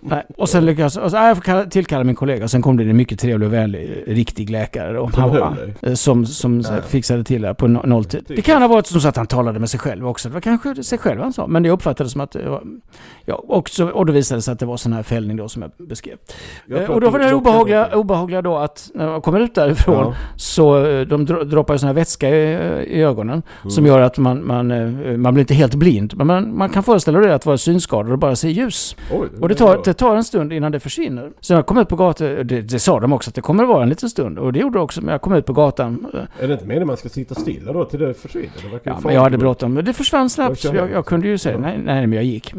[0.00, 0.22] Nej.
[0.36, 2.48] Och sen lyckades och så, nej, jag får kalla, tillkalla min kollega.
[2.48, 4.92] Sen kom det en mycket trevlig och vänlig, riktig läkare.
[4.92, 5.10] Då.
[5.10, 8.24] Som Han eh, Som, som så fixade till det på no- nolltid.
[8.28, 10.28] Det kan ha varit som så att han talade med sig själv också.
[10.28, 11.46] Det var kanske sig själv han sa.
[11.46, 12.62] Men det uppfattades som att det var...
[13.24, 15.48] Ja, och, så, och då visade det sig att det var sån här fällning då
[15.48, 16.16] som jag beskrev.
[16.84, 20.14] Eh, och då var det obehagliga, obehagliga då att när man kommer ut därifrån Ja.
[20.36, 22.42] så eh, de dro- droppar ju sån här vätska i,
[22.86, 23.70] i ögonen Mm.
[23.70, 26.14] som gör att man, man, eh, man blir inte helt blind.
[26.16, 28.96] Men man, man kan föreställa sig att vara synskadad och bara se ljus.
[29.12, 31.30] Oj, Och det tar, det tar en stund innan det försvinner.
[31.40, 33.68] Så jag kom ut på gatan, det, det sa de också att det kommer att
[33.68, 34.38] vara en liten stund.
[34.38, 36.06] Och det gjorde det också, men jag kom ut på gatan.
[36.40, 38.48] Är det inte meningen man ska sitta stilla då till det försvinner?
[38.72, 39.74] Det Ja, men jag hade bråttom.
[39.74, 40.64] Det försvann snabbt.
[40.64, 42.54] Jag, jag kunde ju säga nej, nej, men jag gick.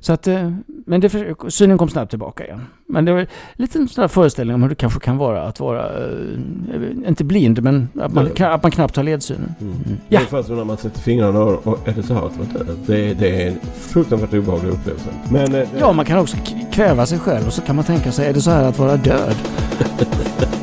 [0.00, 0.28] Så att,
[0.66, 2.66] men det, synen kom snabbt tillbaka igen.
[2.86, 5.60] Men det var lite en sån här föreställning om hur det kanske kan vara att
[5.60, 9.54] vara, eh, inte blind, men att man, kan- att man knappt har ledsynen.
[9.60, 9.74] Mm.
[10.08, 10.18] Ja.
[10.18, 12.32] Det är fast när man sätter fingrarna och, och är det så här att?
[12.86, 15.08] Det, det är en fruktansvärt obehaglig upplevelse.
[15.30, 15.54] Men...
[15.54, 16.36] eh, Ja, man kan också
[16.72, 18.96] kväva sig själv och så kan man tänka sig, är det så här att vara
[18.96, 19.34] död?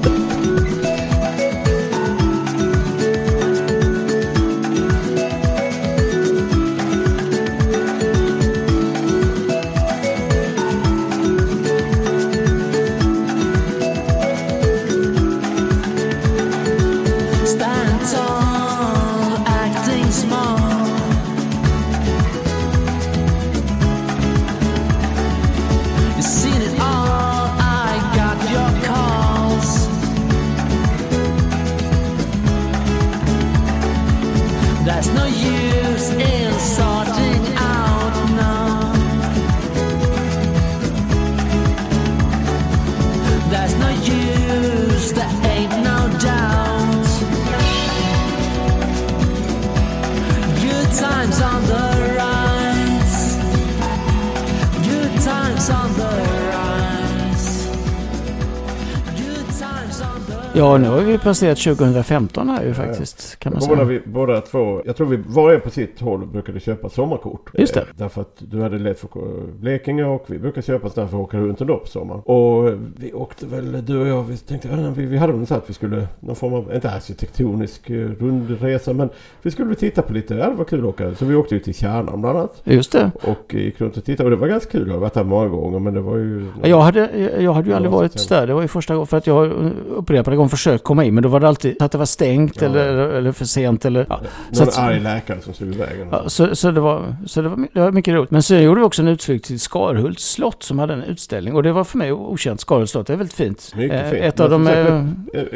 [60.58, 63.84] Ja, nu har vi passerat 2015 här ju faktiskt, kan man säga.
[63.84, 67.50] vi, båda två, jag tror vi var och på sitt håll brukade köpa sommarkort.
[67.54, 67.80] Just det.
[67.80, 69.08] Eh, Därför att du hade lätt för
[69.60, 72.22] Blekinge och vi brukar köpa sådana för att åka runt ändå på sommaren.
[72.22, 75.70] Och vi åkte väl, du och jag, vi tänkte, vi, vi hade väl så att
[75.70, 79.10] vi skulle, någon form av, inte arkitektonisk eh, rundresa men
[79.42, 81.16] vi skulle väl titta på lite, ja det var kul att åka.
[81.16, 82.62] Så vi åkte ju till Kärnan bland annat.
[82.64, 83.12] Just det.
[83.24, 84.88] Och gick runt och tittade och det var ganska kul.
[84.88, 86.46] Jag har varit där många gånger men det var ju...
[86.64, 88.48] Jag hade, jag hade ju aldrig varit där.
[88.48, 89.52] Det var ju första gången för att jag
[89.96, 92.62] upprepade gånger gång försökt komma in men då var det alltid att det var stängt
[92.62, 92.68] Ja.
[92.68, 94.06] eller, eller för sent eller...
[94.10, 94.20] Ja.
[94.52, 96.08] Så, Någon att, arg läkare som stod i vägen.
[96.12, 98.32] ja, så, så, det var, så det, var, det var mycket roligt.
[98.32, 101.64] Men sen gjorde vi också en utflykt till Skarhults slott som hade en utställning och
[101.64, 102.62] det var för mig okänt.
[102.62, 103.74] Skarhults slott, det är väldigt fint.
[103.76, 104.24] Mycket Eh, fint.
[104.24, 104.68] Ett av de...
[104.68, 105.04] eh,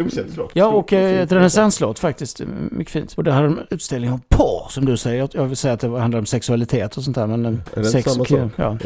[0.06, 0.52] Okänt slott.
[0.54, 2.42] Ja, och eh, ett renässansslott faktiskt.
[2.72, 3.14] Mycket fint.
[3.18, 5.30] Och det hade de utställning om porr, som du säger.
[5.34, 8.12] Jag- vill säga att det handlar om sexualitet och sånt där, men eh, det sex
[8.12, 8.52] samma och sak?
[8.56, 8.78] Ja.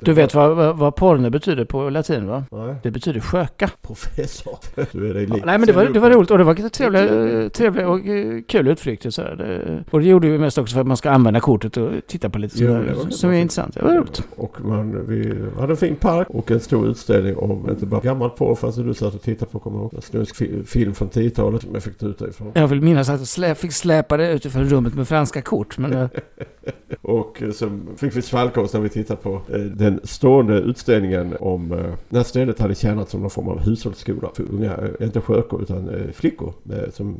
[0.00, 2.44] Du vet vad, vad, vad porne betyder på latin, va?
[2.52, 3.70] Nej, Det betyder sköka.
[3.82, 4.58] professor.
[5.10, 5.44] Är dig lik.
[5.44, 8.68] Nej men det var, det var roligt och det var trevliga, trevliga och eh, kul
[8.68, 9.10] utflykter.
[9.10, 9.22] Så.
[9.22, 12.30] Det, och det gjorde vi mest också för att man ska använda kortet och titta
[12.30, 13.74] på lite sådär, var som är intressant.
[13.74, 14.22] Det var roligt.
[14.36, 18.30] Och man, vi hade en fin park och en stor utställning om inte bara gammal
[18.30, 19.94] porr fast du satt och tittade på, kommer jag ihåg.
[19.94, 22.52] En snusk fi- film från 10-talet som jag fick ta ut därifrån.
[22.54, 25.78] Jag vill minnas att jag slä, fick släpa det utifrån rummet med franska kort.
[25.78, 26.08] Men eh,
[27.02, 29.40] Och eh, så fick vi svalka oss när vi tittade på
[29.74, 34.76] den stående utställningen om när stället hade tjänat som någon form av hushållsskola för unga,
[35.00, 37.16] inte skökor utan eh, flickor eh, som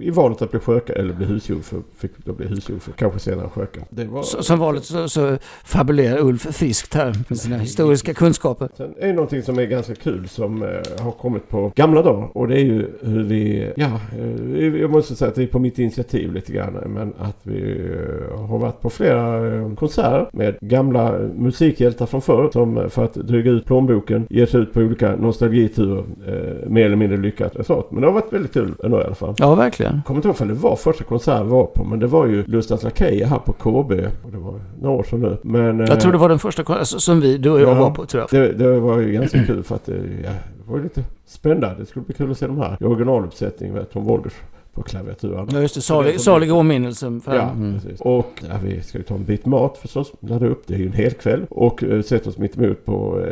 [0.00, 3.48] eh, i valet att bli sköka eller bli husjungfru fick då bli husjungfru, kanske senare
[3.48, 3.80] sköka.
[3.90, 8.68] Det var, så, som vanligt så, så fabulerar Ulf friskt här med sina historiska kunskaper.
[8.76, 10.68] Sen är det någonting som är ganska kul som eh,
[11.00, 15.16] har kommit på gamla dagar och det är ju hur vi, ja, eh, jag måste
[15.16, 17.90] säga att det är på mitt initiativ lite grann men att vi
[18.30, 23.04] eh, har varit på flera eh, konserter med gamla musikhjältar från förr som eh, för
[23.04, 27.66] att dryga ut plånboken ger sig ut på olika nostalgiturer eh, mer eller mindre lyckat.
[27.66, 27.86] så.
[27.90, 29.34] Men det har varit väldigt kul ändå i alla fall.
[29.38, 29.94] Ja, verkligen.
[29.94, 32.44] Jag kommer inte ihåg om det var första konserten var på men det var ju
[32.46, 33.92] Lustans Lakejer här på KB
[34.24, 35.36] och det var några år sedan nu.
[35.42, 37.74] Men, Jag tror det var den första kon- alltså, som vi, du och jag Ja.
[37.74, 38.42] var på tror jag.
[38.42, 39.92] det, det var ju ganska kul för att det,
[40.24, 41.74] ja, det var lite spännande.
[41.78, 44.32] Det skulle bli kul att se de här i originaluppsättning med Tom Wolgers
[44.76, 45.48] på klaviaturen.
[45.52, 45.80] Ja, just det.
[45.80, 47.20] Salig, salig åminnelse.
[47.24, 47.74] För, Ja, mm.
[47.74, 48.00] precis.
[48.00, 50.12] Och ja, vi ska ju ta en bit mat förstås.
[50.20, 50.62] Ladda upp.
[50.66, 51.46] Det är ju en hel kväll.
[51.50, 53.26] Och eh, sätta oss mitt emot på eh,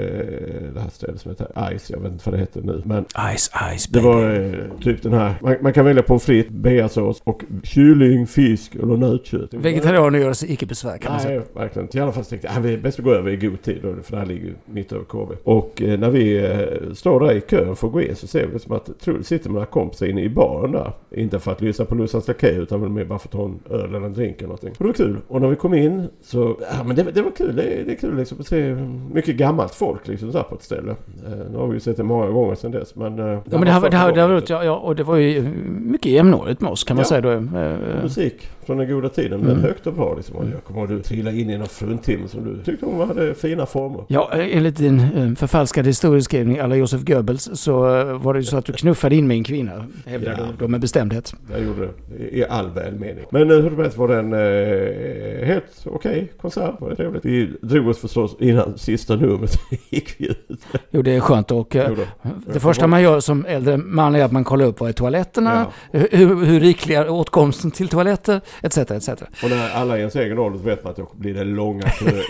[0.74, 1.90] det här stället som heter Ice.
[1.90, 2.82] Jag vet inte vad det heter nu.
[2.84, 3.04] Men
[3.36, 4.06] Ice, ice, det baby.
[4.06, 5.34] var eh, typ den här.
[5.42, 9.54] Man, man kan välja pommes frites, bearnaisesås och kyling, fisk eller nötkött.
[9.54, 11.38] Vegetarianer gör sig icke besvär kan man säga.
[11.38, 11.98] Nej, verkligen inte.
[11.98, 13.80] I alla fall tänkte jag att det är bäst att gå över i god tid.
[13.80, 15.32] För det här ligger ju mitt över KB.
[15.44, 18.46] Och eh, när vi eh, står där i kön för att gå in så ser
[18.46, 20.92] vi som att Truls sitter med några kompisar inne i baren där.
[21.10, 23.58] Inte för att lyssna på Lussans Lakej utan väl mer bara för att ta en
[23.70, 24.70] öl eller en drink eller någonting.
[24.70, 25.16] Och det var kul.
[25.28, 27.56] Och när vi kom in så, ja men det, det var kul.
[27.56, 28.74] Det, det är kul liksom att se
[29.12, 30.90] mycket gammalt folk liksom där på ett ställe.
[31.26, 33.18] Eh, nu har vi ju sett det många gånger sedan dess men...
[33.18, 35.16] eh, Ja, men det, här, det, här, det, här, första ja, ja, och det var
[35.16, 35.42] ju
[35.80, 37.08] mycket jämnårigt med oss kan man Ja.
[37.08, 37.30] säga då.
[37.58, 39.40] Eh, Musik från den goda tiden.
[39.40, 39.62] Men Mm.
[39.62, 40.36] högt och bra liksom.
[40.36, 43.34] Och jag kommer ihåg du trillade in i någon fruntimmer som du tyckte hon hade
[43.34, 44.04] fina former.
[44.08, 48.56] Ja, enligt din eh, förfalskade historieskrivning alla Josef Goebbels så eh, var det ju så
[48.56, 49.86] att du knuffade in mig en kvinna.
[50.06, 50.44] Hävdar Ja.
[50.44, 51.23] du då med bestämdhet.
[51.50, 53.24] Jag gjorde det i all välmening.
[53.30, 56.80] Men eh, hur som helst var det en eh, helt okej konsert.
[56.80, 57.24] Var det trevligt.
[57.24, 59.58] Vi drog oss förstås innan sista numret
[59.90, 60.60] gick vi ut.
[60.90, 61.98] Jo, det är skönt och eh,
[62.46, 65.66] det första man gör som äldre man är att man kollar upp vad är toaletterna,
[65.92, 65.98] Ja.
[66.00, 68.78] hur, hur riklig är åtkomsten till toaletter, etc.
[68.78, 69.08] etc.
[69.42, 71.84] Och när alla i ens egen ålder vet man att det blir det långa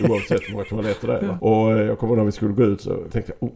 [0.09, 1.27] oavsett hur många toaletter det är.
[1.27, 1.39] va?
[1.41, 3.55] Och eh, jag kommer ihåg när vi skulle gå ut så tänkte jag, oh,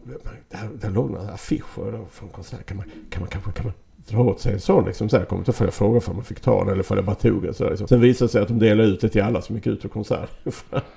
[0.51, 2.65] där, där låg några affischer från konsert.
[2.65, 3.73] Kan man, kan man kanske, kan man
[4.11, 5.09] dra åt sig en sån liksom?
[5.09, 7.05] Så här, kommer inte ihåg jag fråga om man fick ta den eller för jag
[7.05, 7.53] bara tog den.
[7.53, 7.87] Så där, liksom.
[7.87, 9.91] Sen visade det sig att de delade ut det till alla som gick ut och
[9.91, 10.29] konsert.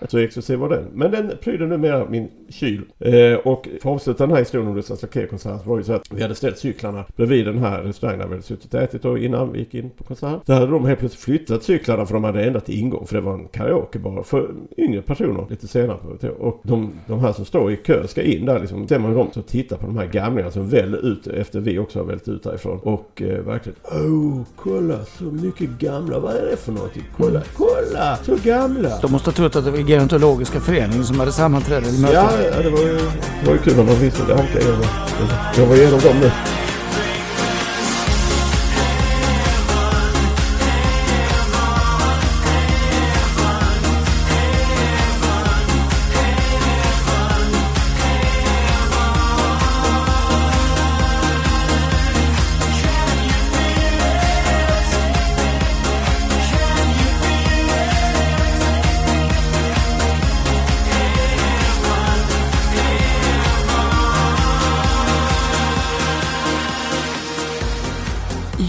[0.09, 0.85] så exklusiv var den.
[0.93, 2.83] Men den pryder numera min kyl.
[2.99, 5.93] Eh, och för att avsluta den här historien om Lussans Lakejkonsert så var det så
[5.93, 9.03] att vi hade ställt cyklarna bredvid den här restaurangen där vi hade suttit och ätit
[9.03, 10.47] då innan vi gick in på konsert.
[10.47, 13.35] Där hade de helt plötsligt flyttat cyklarna för de hade ändrat ingång för det var
[13.35, 15.99] en karaokebar för yngre personer lite senare.
[15.99, 18.89] på Och de, de här som står i kö ska in där liksom.
[18.89, 21.99] Ser man dem så titta på de här gamlingarna som väller ut efter vi också
[21.99, 22.79] har vält ut därifrån.
[22.79, 26.19] Och eh, verkligen Oh, kolla så mycket gamla.
[26.19, 27.05] Vad är det för någonting?
[27.17, 28.19] Kolla, kolla!
[28.23, 28.99] Så gamla!
[29.01, 32.15] De måste ha trott att det var Gerontologiska föreningen som hade sammanträde eller möte.
[32.15, 32.97] Ja, ja, det var ju,
[33.41, 34.49] det var ju kul när man visste det.
[35.57, 36.31] Jag var igenom dem nu.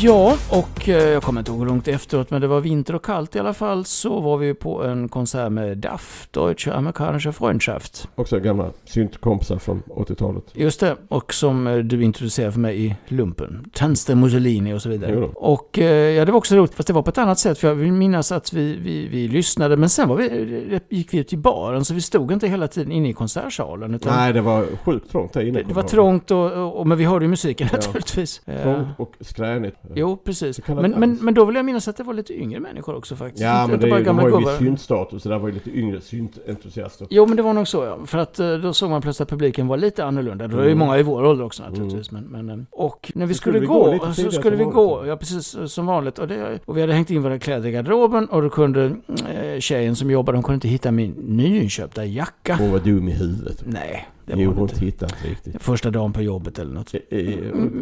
[0.05, 2.95] Ja, och och eh, jag kommer inte ihåg hur långt efteråt, men det var vinter
[2.95, 7.31] och kallt i alla fall, så var vi på en konsert med DAF, Deutsche Amerikanische
[7.31, 8.07] Freundschaft.
[8.15, 10.43] Också gamla syntkompisar från 80-talet.
[10.53, 13.65] Just det, och som eh, du introducerade för mig i lumpen.
[13.73, 15.11] Tanster Mussolini och så vidare.
[15.15, 15.31] Jo.
[15.35, 17.67] Och eh, ja, det var också roligt, fast det var på ett annat sätt, för
[17.67, 21.33] jag vill minnas att vi, vi, vi lyssnade, men sen var vi, gick vi ut
[21.33, 23.93] i baren, så vi stod inte hela tiden inne i konsertsalen.
[23.95, 25.61] Utan Nej, det var sjukt trångt där inne.
[25.63, 27.77] det, var trångt, och, och, och, men vi hörde ju musiken Ja.
[27.77, 28.41] naturligtvis.
[28.63, 29.77] Trångt och skränigt.
[29.95, 30.59] Jo, precis.
[30.75, 33.15] Kallat Men, men, men då vill jag minnas att det var lite yngre människor också
[33.15, 33.43] faktiskt.
[33.43, 35.23] Ja, Inte- men inte det, bara är- de har ju viss syntstatus.
[35.23, 37.07] Så där var ju lite yngre syntentusiaster.
[37.09, 37.97] Jo, men det var nog så ja.
[38.05, 40.47] För att eh, då såg man plötsligt att publiken var lite annorlunda.
[40.47, 40.79] Det var ju Mm.
[40.79, 42.11] många i vår ålder också naturligtvis.
[42.11, 44.63] Men, men, eh, och när vi Så skulle, skulle vi gå gå, så skulle vi
[44.63, 45.09] gå, vanligt.
[45.09, 46.19] ja precis eh, som vanligt.
[46.19, 49.59] Och, det, och vi hade hängt in våra kläder i garderoben och då kunde eh,
[49.59, 52.55] tjejen som jobbade, hon kunde inte hitta min nyinköpta jacka.
[52.55, 53.63] Hon var dum i huvudet.
[53.65, 55.05] Nej, det Jo, hon hon inte.
[55.23, 55.63] riktigt.
[55.63, 56.93] Första dagen på jobbet eller något.
[56.93, 57.35] Eh, eh,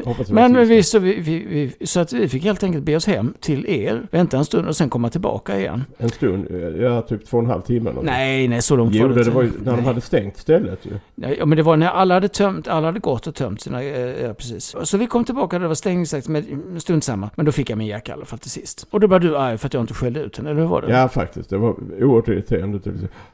[0.05, 3.33] var Men vi, så, vi, vi, så att vi fick helt enkelt be oss hem
[3.39, 5.83] till er, vänta en stund och sen komma tillbaka igen.
[5.97, 6.47] En stund,
[6.79, 8.01] ja typ två och en halv timme eller.
[8.01, 9.85] Nej, nej, så långt Jo, var det, det var ju när de Nej.
[9.85, 10.91] hade stängt stället ju.
[11.37, 14.23] Ja, men det var när alla hade tömt, alla hade gått och tömt sina, eh,
[14.25, 14.75] ja precis.
[14.83, 16.45] Så vi kom tillbaka, det var stängningsakt med
[16.77, 17.29] stund samma.
[17.35, 18.87] Men då fick jag min jacka i alla fall till sist.
[18.91, 20.81] Och då var du arg för att jag inte skällde ut henne, eller hur var
[20.81, 20.91] det?
[20.91, 21.49] Ja, faktiskt.
[21.49, 22.79] Det var oerhört irriterande.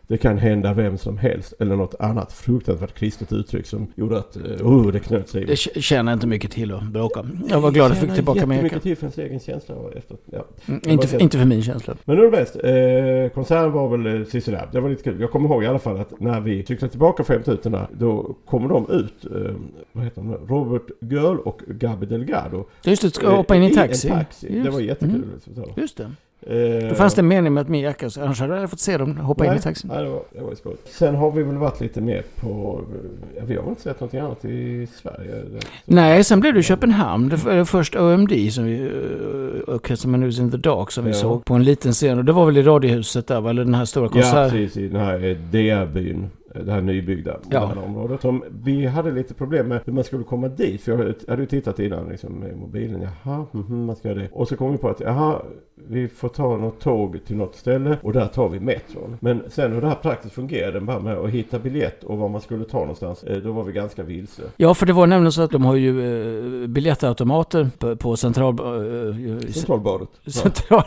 [0.08, 1.54] Det kan hända vem som helst.
[1.60, 5.46] Eller något annat fruktansvärt kristet uttryck som gjorde att eh, oh, det knöt sig.
[5.46, 7.26] Det tjänar inte mycket till att bråka.
[7.50, 8.64] Jag var glad att jag fick tillbaka min jacka.
[8.64, 10.18] mycket till för ens egen känsla efter.
[10.26, 10.46] Ja.
[10.68, 11.96] Mm, var inte, för, inte för min känsla.
[12.06, 12.56] Men nu är det bäst.
[12.56, 14.70] Eh, konserten var väl eh, sisådär.
[14.72, 15.22] Det var lite kul.
[15.22, 18.70] Jag kommer ihåg i alla fall att när vi cyklade tillbaka fem minuterna då kommer
[18.70, 19.26] de ut.
[19.26, 19.56] Eh,
[19.92, 20.34] vad heter de?
[20.48, 22.66] Robert Girl och Gabi Delgado.
[22.84, 24.08] Just det, ska hoppa in i taxi.
[24.08, 24.48] I taxi.
[24.64, 25.24] Det var Just- jättekul.
[25.56, 25.70] mm.
[25.78, 26.12] Just det.
[26.42, 28.80] Eh, Då fanns det en mening med att min jacka, så annars hade jag fått
[28.80, 29.92] se dem hoppa in i taxin.
[29.94, 30.76] Nej, det var, det var ju skoj.
[30.86, 32.82] Sen har vi väl varit lite mer på...
[33.38, 35.44] Ja, vi har väl inte sett någonting annat i Sverige?
[35.86, 37.30] Nej, sen blev det Köpenhamn.
[37.30, 41.16] Det var först OMD som vi, uh, Orchestra Manus in the Dark som vi Ja.
[41.18, 42.18] såg på en liten scen.
[42.18, 44.50] Och det var väl i Radiohuset där, eller den här stora Ja, konserten.
[44.50, 44.78] precis.
[44.78, 46.30] I den här eh, DR-byn.
[46.56, 47.60] Eh, Det här nybyggda Ja.
[47.60, 48.22] det här området.
[48.22, 50.82] Som vi hade lite problem med hur man skulle komma dit.
[50.82, 53.08] För jag hade ju tittat innan liksom, med mobilen.
[53.24, 54.30] Jaha, mhm, man ska göra det.
[54.32, 55.42] Och så kom vi på att jaha,
[55.90, 57.98] vi får ta något tåg till något ställe.
[58.02, 59.18] Och där tar vi metron.
[59.20, 62.42] Men sen hur det här praktiskt fungerade bara med att hitta biljett och var man
[62.42, 63.24] skulle ta någonstans.
[63.24, 64.42] eh, Då var vi ganska vilse.
[64.58, 68.58] Ja, för det var nämligen så att de har ju uh, biljettautomater på, på central...
[69.54, 70.10] Centralbadet.
[70.24, 70.32] Ja.
[70.32, 70.84] central...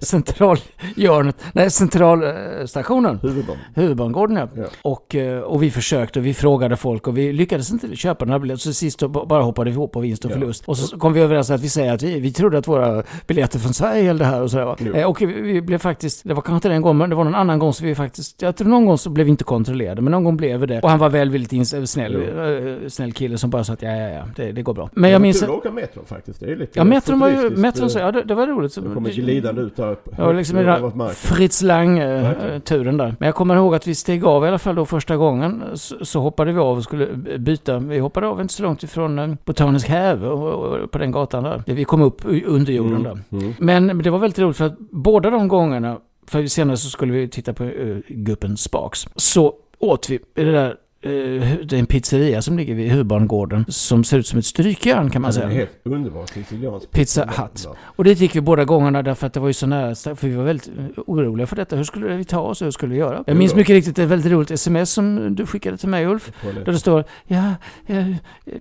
[0.00, 1.36] centralhjörnet.
[1.52, 3.18] Nej, centralstationen.
[3.22, 3.56] Huvudbad.
[3.74, 4.48] Huvudbangården ja.
[4.54, 4.64] Ja.
[4.82, 8.38] Och, eh, och vi försökte och vi frågade folk och vi lyckades inte köpa några
[8.38, 8.60] biljetter.
[8.60, 10.34] Så sist bara hoppade vi ihop på vinst och Ja.
[10.34, 10.64] förlust.
[10.66, 13.58] Och så kom vi överens att vi säger att vi, vi trodde att våra biljetter
[13.58, 14.76] från Sverige gällde här och sådär.
[14.78, 14.94] Jo.
[14.94, 17.24] Eh, och vi, vi blev faktiskt, det var kanske inte den gången men det var
[17.24, 20.02] någon annan gång så vi faktiskt, jag tror någon gång så blev vi inte kontrollerade
[20.02, 20.80] men någon gång blev vi det.
[20.80, 22.42] Och han var välvilligt snäll, Jo.
[22.42, 24.90] eh, snäll kille som bara sa att ja ja ja, det, det går bra.
[24.92, 25.42] Men jag minns...
[25.42, 26.40] Att åka metro faktiskt.
[26.40, 28.72] Det är lite Ja, metron var ju, metron så, ja det, det var roligt.
[28.72, 29.96] Så- De kommer glidande ut där.
[30.18, 31.08] Ja, liksom den där.
[31.08, 31.62] Fritz.
[31.62, 33.14] Lang-turen där.
[33.18, 35.62] Men jag kommer ihåg att vi steg av i alla fall då första gången.
[36.02, 37.06] Så, hoppade vi av och skulle
[37.38, 37.78] byta.
[37.78, 41.62] Vi hoppade av inte så långt ifrån Botanisk häve och, på den gatan där.
[41.66, 43.10] Vi kom upp under jorden där.
[43.10, 43.24] Mm.
[43.30, 43.54] Mm.
[43.58, 47.28] Men det var väldigt roligt för att båda de gångerna, för senare så skulle vi
[47.28, 52.56] titta på uh, Guppen Sparks, så åt vi det där det är en pizzeria som
[52.58, 55.48] ligger vid huvudbangården som ser ut som ett strykjärn kan man Alltså, säga.
[55.48, 57.68] det är helt underbart siciliansk Pizza Hut.
[57.80, 60.34] Och dit gick vi båda gångerna därför att det var ju så nära, för vi
[60.34, 61.76] var väldigt eh, oroliga för detta.
[61.76, 62.62] Hur skulle vi ta oss?
[62.62, 63.24] Hur skulle vi göra?
[63.26, 66.32] Jag minns mycket riktigt ett väldigt roligt sms som du skickade till mig Ulf.
[66.54, 67.54] Där det står ja,
[67.86, 68.04] ja,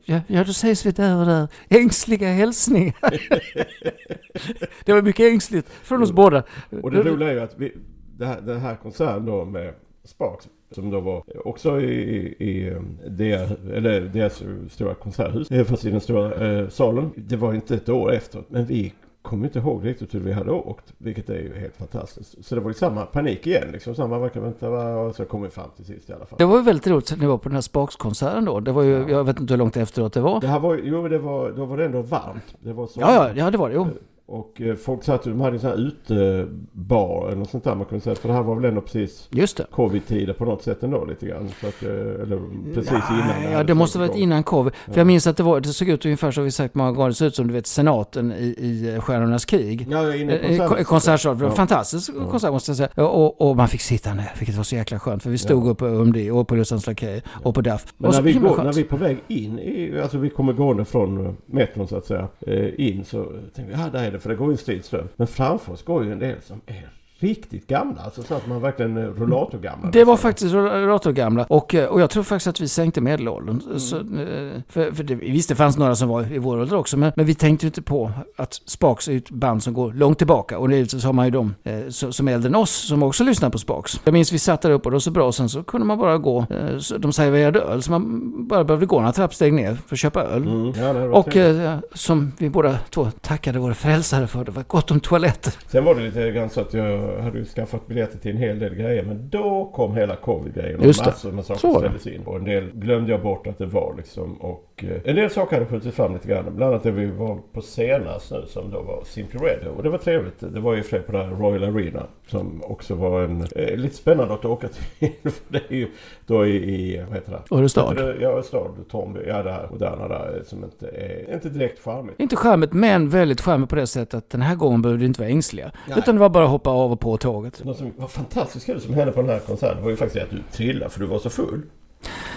[0.05, 1.47] ja, ja då ses vi där och där.
[1.69, 2.95] Ängsliga hälsningar.
[4.85, 6.43] det var mycket ängsligt från oss båda.
[6.83, 7.73] Och det roliga är ju att vi,
[8.17, 9.73] det här, den här konserten då med
[10.05, 15.85] Sparks som då var också i, i eh, det, eller deras stora konserthus, eh, fast
[15.85, 17.11] i den stora eh, salen.
[17.15, 20.51] Det var inte ett år efter, men vi kommer inte ihåg riktigt hur vi hade
[20.51, 22.45] åkt, vilket är ju helt fantastiskt.
[22.45, 24.95] Så det var ju samma panik igen, liksom samma verkar vänta, va?
[24.95, 26.37] och så kom vi fram till sist i alla fall.
[26.39, 28.59] Det var ju väldigt roligt när vi var på den här Sparks-konserten då.
[28.59, 30.41] Det var ju, jag vet inte hur långt efteråt det var.
[30.41, 32.55] Det här var jo det var, då var det ändå varmt.
[32.59, 33.75] Det var så Ja, ja, ja det var det.
[33.75, 33.87] Jo.
[34.29, 37.75] Och eh, folk satt ju, de hade en sån här utebar eller något sånt där
[37.75, 38.15] man kunde säga.
[38.15, 39.65] För det här var väl ändå precis det.
[39.71, 41.49] covid-tider på något sätt ändå lite grann.
[41.61, 42.39] Så att, eh, eller
[42.73, 43.27] precis innan.
[43.27, 44.73] Nej, ja, det måste satt varit innan covid.
[44.85, 44.97] För Ja.
[44.97, 47.09] jag minns att det, var, det såg ut ungefär som vi sagt många gånger.
[47.09, 49.87] Det såg ut som du vet senaten i, i Stjärnornas krig.
[49.89, 50.67] Ja, inne i Eh, konserten.
[50.77, 51.37] ko- Konsertsal.
[51.37, 51.51] Det Ja.
[51.51, 52.29] Fantastisk Ja.
[52.31, 53.07] konsert måste jag säga.
[53.07, 55.23] Och, och man fick sitta ner, vilket var så jäkla skönt.
[55.23, 55.71] För vi stod Ja.
[55.71, 57.93] uppe på UMD och på Lussans Lakej och på DAF.
[57.97, 60.85] Men när vi, går, när vi är på väg in, i, alltså vi kommer gående
[60.85, 63.23] från eh, metron så att säga, eh, in så
[63.55, 65.07] tänker vi, ja där är det, för det går ju en strid ström.
[65.15, 66.89] Men framför oss går ju en del som är
[67.19, 68.01] riktigt gamla?
[68.01, 69.89] Alltså så att man verkligen är rullatorgamla?
[69.91, 73.61] Det var faktiskt rollatorgamla och, eh, och jag tror faktiskt att vi sänkte medelåldern.
[73.65, 73.79] Mm.
[73.79, 76.97] Så, eh, för, för det, visst, det fanns några som var i vår ålder också,
[76.97, 80.17] men, men vi tänkte ju inte på att Sparks är ett band som går långt
[80.17, 80.57] tillbaka.
[80.57, 83.23] Och det så har man ju de eh, som, är äldre än oss som också
[83.23, 84.01] lyssnar på Sparks.
[84.03, 85.87] Jag minns vi satt där uppe och det var så bra och sen så kunde
[85.87, 89.53] man bara gå, eh, så de serverade öl, så man bara behövde gå några trappsteg
[89.53, 90.43] ner för att köpa öl.
[90.43, 90.73] Mm.
[90.81, 91.65] Ja, Och trevligt.
[91.65, 95.53] eh, som vi båda två tackade vår frälsare för, det var gott om toaletter.
[95.67, 98.59] Sen var det lite grann så att jag hade ju skaffat biljetter till en hel
[98.59, 99.03] del grejer.
[99.03, 100.79] Men då kom hela covid-grejen.
[100.79, 101.09] Och Just det.
[101.09, 102.21] massor med saker Så ställdes in.
[102.25, 104.33] Och en del glömde jag bort att det var liksom.
[104.41, 106.55] Och eh, en del saker hade skjutit fram lite grann.
[106.55, 109.67] Bland annat det vi var på senast nu som då var Simply Red.
[109.67, 110.39] Och det var trevligt.
[110.39, 112.07] Det var ju fler på där Royal Arena.
[112.27, 115.09] Som också var en eh, lite spännande att åka till.
[115.23, 115.87] För det är ju
[116.25, 117.55] då i, i vad heter det?
[117.55, 118.15] Örestad.
[118.19, 118.85] Ja, stad.
[118.89, 119.19] Tornby.
[119.27, 122.19] Ja, det här moderna där eh, som inte är, inte direkt charmigt.
[122.19, 125.19] Inte charmigt, men väldigt charmigt på det sättet att den här gången behövde vi inte
[125.21, 125.71] vara ängsliga.
[125.87, 125.99] Nej.
[125.99, 127.63] Utan det var bara att hoppa av och på tåget.
[127.63, 130.31] Något som var fantastiskt kul som hände på den här konserten var ju faktiskt att
[130.31, 131.61] du trillade för du var så full.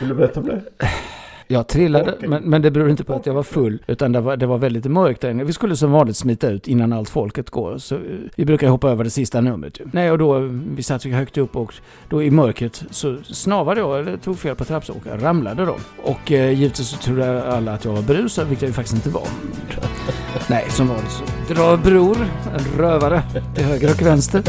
[0.01, 0.62] Vill du berätta om det?
[1.53, 2.28] Jag trillade, Okej.
[2.28, 3.82] men, men det beror inte på att jag var full.
[3.86, 5.44] Utan det var, det var väldigt mörkt där inne.
[5.44, 7.78] Vi skulle som vanligt smita ut innan allt folket går.
[7.78, 7.98] Så
[8.34, 9.84] vi brukar hoppa över det sista numret ju.
[9.92, 10.38] Nej, och då,
[10.76, 11.74] vi satt högt upp och
[12.09, 15.76] då i mörkret så snavade jag, eller tog fel på trappstegen, ramlade då.
[16.03, 19.11] Och eh, givetvis så trodde alla att jag var berusad, vilket jag ju faktiskt inte
[19.11, 19.28] var.
[20.51, 22.16] Nej, som vanligt så drar bror,
[22.55, 23.22] en rövare,
[23.55, 24.42] till höger och vänster.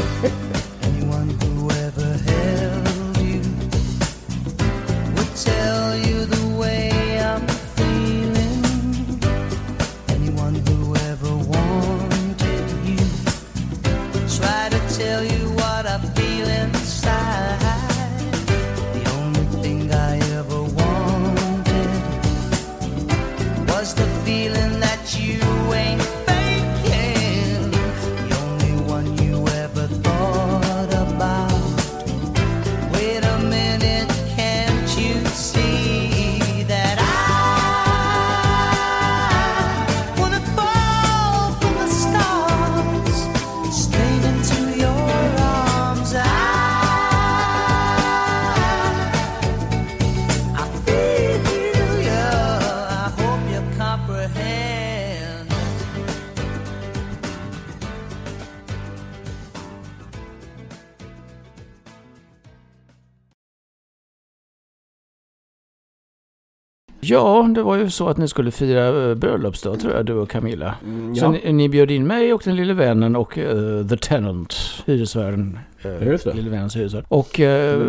[67.11, 70.29] Ja, det var ju så att ni skulle fira eh, bröllopsdag tror jag, du och
[70.29, 70.75] Camilla.
[70.85, 71.31] Mm, Så ja.
[71.31, 74.55] ni, ni bjöd in mig och den lille vännen och eh, The Tenant,
[74.85, 75.59] hyresvärden.
[75.81, 76.33] Det.
[76.33, 77.05] Lille vännens hyresvärd.
[77.07, 77.79] Och eh,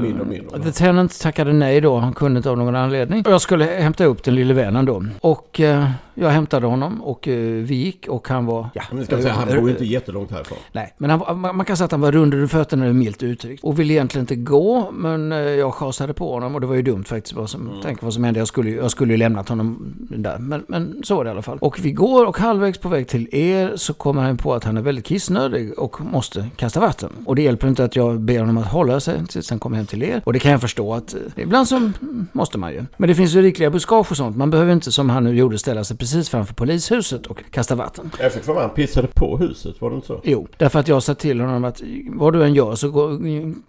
[0.53, 0.63] och?
[0.63, 3.23] The Tenant tackade nej då, han kunde inte av någon anledning.
[3.27, 5.05] Och jag skulle hämta upp den lille vännen då.
[5.21, 8.69] Och eh, jag hämtade honom och eh, vi gick och han var...
[8.75, 10.59] Ja, Men ska säga, han bor ju inte jättelångt härifrån.
[10.73, 13.65] Nej, men han, man man kan säga att han var rund under fötterna, milt uttryckt.
[13.65, 16.83] Och ville egentligen inte gå, men eh, jag chasade på honom och det var ju
[16.83, 17.35] dumt faktiskt.
[17.37, 20.39] Vad som, Tänk vad som hände, jag skulle, ju- jag skulle lämnat honom där.
[20.39, 21.59] Men, men så var det i alla fall.
[21.61, 24.77] Och vi går och halvvägs på väg till er så kommer han på att han
[24.77, 27.11] är väldigt kissnödig och måste kasta vatten.
[27.27, 29.87] Och det hjälper inte att jag ber honom att hålla sig tills han kommer hem
[29.87, 30.23] till er.
[30.25, 31.91] Och det kan jag förstå att eh, ibland så
[32.33, 32.85] måste man ju.
[32.97, 34.37] Men det finns ju rikliga buskage och sånt.
[34.37, 38.11] Man behöver inte som han nu gjorde ställa sig precis framför polishuset och kasta vatten.
[38.21, 40.21] Jag fick för mig han pissade på huset, var det inte så?
[40.25, 43.19] Jo, därför att jag sa till honom att vad du än gör så gå,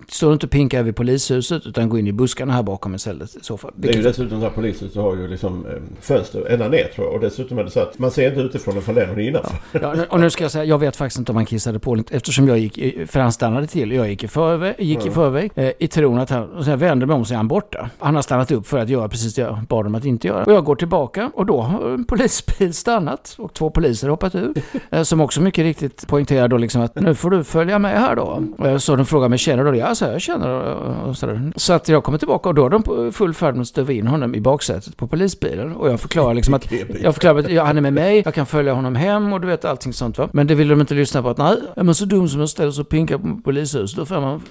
[0.10, 3.40] stå inte och pinka över polishuset utan gå in i buskarna här bakom istället i
[3.42, 3.72] så fall.
[3.76, 6.88] Det är ju Vilket- dessutom så här polishuset har ju liksom eh, fönster ända ner
[6.96, 7.14] tror jag.
[7.16, 9.58] Och dessutom är det så att man ser inte utifrån ifall det är någon innanför.
[9.82, 12.16] Ja, och nu ska jag säga, jag vet faktiskt inte om han kissade på inte,
[12.16, 13.92] eftersom jag gick, för han stannade till.
[14.04, 17.06] Jag gick i förväg, gick i, förväg eh, i tron att han, och sen vände
[17.06, 17.90] mig om så är han borta.
[18.00, 20.44] Han har stannat upp för att göra precis det jag bad honom att inte göra.
[20.44, 24.54] Och jag går tillbaka och då har en polisbil stannat och två poliser hoppat ur.
[24.92, 28.16] Eh, som också mycket riktigt poängterar då liksom att nu får du följa med här
[28.16, 28.44] då.
[28.66, 29.78] Eh, Så de frågar mig, känner du det?
[29.78, 30.74] Ja, så jag känner det.
[31.10, 31.52] och sådär.
[31.56, 33.94] Så att jag kommer tillbaka och då är de på full färd med att stöva
[33.94, 35.76] in honom i baksätet på polisbilen.
[35.76, 38.46] Och jag förklarar liksom att jag förklarar att ja, han är med mig, jag kan
[38.46, 40.30] följa honom hem och du vet allting sånt va.
[40.32, 42.72] Men det vill de inte lyssna på att nej, man så dum som jag ställer
[42.72, 44.42] sig och pinkar på polishuset då får man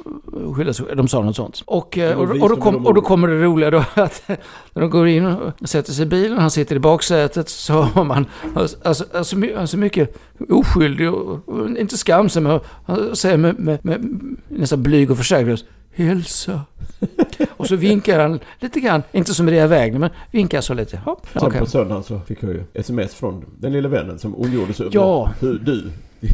[0.57, 0.87] skylla sig.
[0.97, 1.63] De sa något sånt.
[1.67, 4.23] Och, eh, och, och, då, kom, och då kommer det roliga då att
[4.73, 8.05] när de går in och sätter sig i bilen, han sitter i baksätet så har
[8.05, 10.17] man alltså, alltså, my- alltså mycket
[10.49, 14.19] oskyldig och, och inte skamsen men han säger med, med, med
[14.49, 15.61] nästan blyg och försäkrad
[15.95, 16.61] Hälsa.
[17.57, 20.97] Och så vinkar han lite grann, inte som i det vägen, men vinkar så lite.
[20.97, 21.61] Hopp, Sen okej.
[21.61, 24.95] på söndagen så fick jag ju sms från den lilla vännen som ondgjorde sig över
[24.97, 25.31] Ja.
[25.41, 25.91] hur du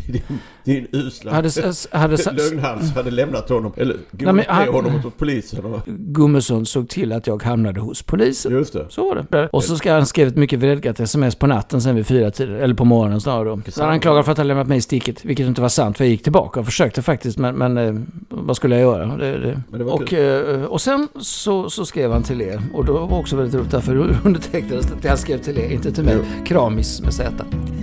[0.06, 0.22] din,
[0.64, 1.50] din usla Hade,
[1.92, 3.72] hade, lögnhals hade lämnat honom.
[3.76, 5.64] Eller Nej, gått men han- honom åt polisen.
[5.64, 8.52] Och, Gummesson såg till att jag hamnade hos polisen.
[8.52, 8.86] just det.
[8.88, 9.48] Så var det.
[9.52, 12.74] Och så ska han skrivit mycket vredgat sms på natten sen vid fyra tider, eller
[12.74, 13.60] på morgonen snarare då.
[13.70, 16.04] Så han anklagade för att ha lämnat mig i sticket, vilket inte var sant för
[16.04, 17.94] jag gick tillbaka och försökte faktiskt, men, men eh,
[18.28, 19.16] vad skulle jag göra?
[19.16, 19.62] Det, det.
[19.70, 22.92] Men det var Och, eh, och sen så, så skrev han till er, och då
[23.06, 26.14] var också väldigt roligt därför undertecknades det att han skrev till er, inte till mig.
[26.18, 26.44] Jo.
[26.46, 27.32] Kramis med Z.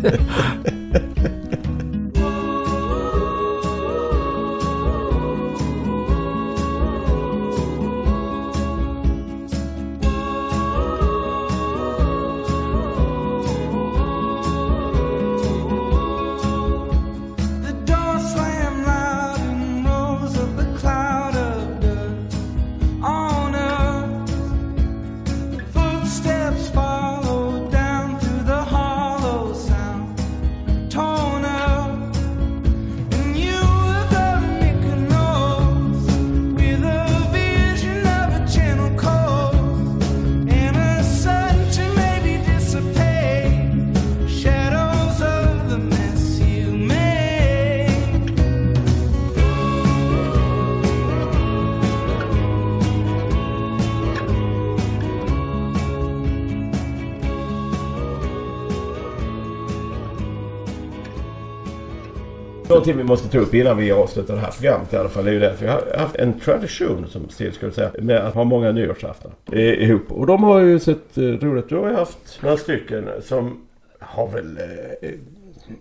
[63.06, 65.51] måste ta upp innan vi avslutar det här programmet i alla fall är ju det
[65.51, 69.32] att vi har haft en tradition som Stil skulle säga med att ha många nyårsaftnar
[69.51, 70.12] eh, ihop.
[70.12, 71.70] Och de har ju sett eh, roligt.
[71.70, 73.62] Du har ju haft några stycken som
[73.99, 74.58] har väl,
[75.01, 75.10] eh,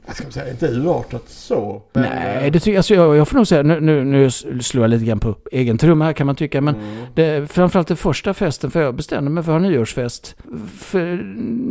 [0.07, 1.83] vad ska man säga, inte urartat så.
[1.93, 4.31] Nej, eh, det tycker alltså jag, jag får nog säga, nu, nu, nu
[4.61, 6.87] slår jag lite grann på egen trumma här kan man tycka, men Mm.
[7.15, 10.37] det, framförallt den första festen, för jag bestämde mig för att ha nyårsfest.
[10.79, 11.21] För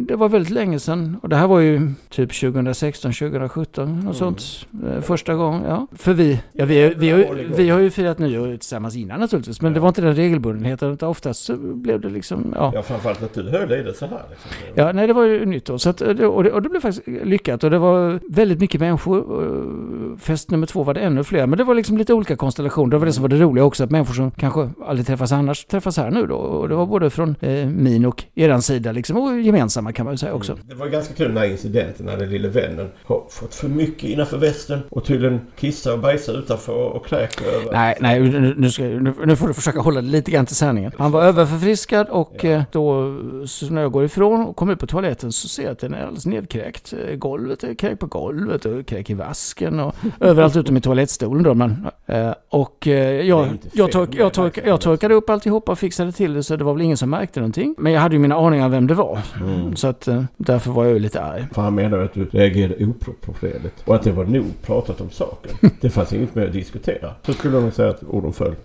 [0.07, 4.13] det var väldigt länge sedan, och det här var ju typ 2016, 2017, något Mm.
[4.13, 4.67] sånt.
[4.95, 5.87] eh, Första gången, ja.
[5.95, 9.61] För vi, ja, vi, vi, har, ju- vi har ju firat nyår tillsammans innan naturligtvis,
[9.61, 12.71] men det var inte den regelbundenheten, utan oftast så blev det liksom, ja.
[12.75, 14.21] Ja, framförallt att du höll i det så här.
[14.29, 14.51] Liksom.
[14.75, 15.79] Ja, nej det var ju nytt då.
[15.79, 17.63] Så att, och, det, och det blev faktiskt lyckat.
[17.63, 19.19] Och det var väldigt mycket människor.
[19.19, 21.47] Och Fest nummer två var det ännu fler.
[21.47, 22.91] Men det var liksom lite olika konstellationer.
[22.91, 23.83] Det var det som var det roliga också.
[23.83, 26.35] Att människor som kanske aldrig träffas annars träffas här nu då.
[26.35, 29.17] Och det var både från eh, min och eran sida liksom.
[29.17, 30.57] Och gemensamma kan man ju säga också.
[30.63, 34.09] Det var ganska kul den här incidenten när den lille vännen har fått för mycket
[34.09, 37.71] innanför västen och tydligen kissar och bajsar utanför och över.
[37.71, 38.19] Nej, nej
[38.57, 40.91] nu, ska, nu, nu får du försöka hålla det lite grann till sanningen.
[40.97, 44.87] Han var överförfriskad och eh, då så när jag går ifrån och kommer ut på
[44.87, 46.93] toaletten så ser jag att den är alldeles nedkräkt.
[46.93, 51.43] Eh, Golvet är kräkt på golvet och kräk i vasken och överallt utom i toalettstolen
[51.43, 51.53] då.
[51.53, 56.11] Men, eh, och eh, jag, jag, tork, jag, tork, jag torkade upp alltihopa och fixade
[56.11, 57.75] till det så det var väl ingen som märkte någonting.
[57.77, 59.19] Men jag hade ju mina aningar om vem det var.
[59.41, 59.75] Mm.
[59.75, 61.45] Så att eh, därför var jag ju lite arg.
[61.51, 65.51] För han menar att du reagerade oproportionerligt och att det var nog pratat om saken.
[65.81, 67.11] Det fanns inget mer att diskutera.
[67.25, 68.55] Så skulle de säga att orden föll.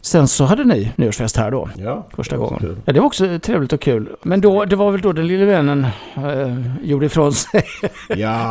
[0.00, 1.68] Sen så hade ni nyårsfest här då.
[1.76, 2.58] Ja, Första gången.
[2.58, 2.76] kul.
[2.84, 4.08] Ja, det var också trevligt och kul.
[4.22, 5.86] Men då, det var väl då den lille vännen
[6.16, 7.64] eh, gjorde ifrån sig.
[8.08, 8.47] Ja,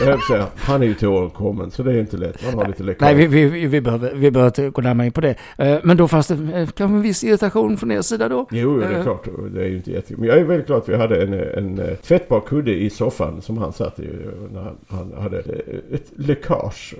[0.00, 2.44] jag på att säga, han är ju till åren kommen så det är inte lätt.
[2.44, 3.00] Man har lite läckert.
[3.00, 5.34] Nej, vi, vi, vi, behöver, vi behöver inte gå närmare in på det.
[5.58, 8.46] Eh, men då fanns det eh, kanske en viss irritation från er sida då.
[8.50, 9.02] Jo, det är Eh.
[9.02, 9.28] klart.
[9.54, 10.18] Det är ju inte jättekul.
[10.18, 13.58] Men jag är väldigt glad att vi hade en, en, tvättbar kudde i soffan som
[13.58, 14.08] han satt i
[14.52, 15.38] när han, han hade
[15.92, 16.94] ett läckage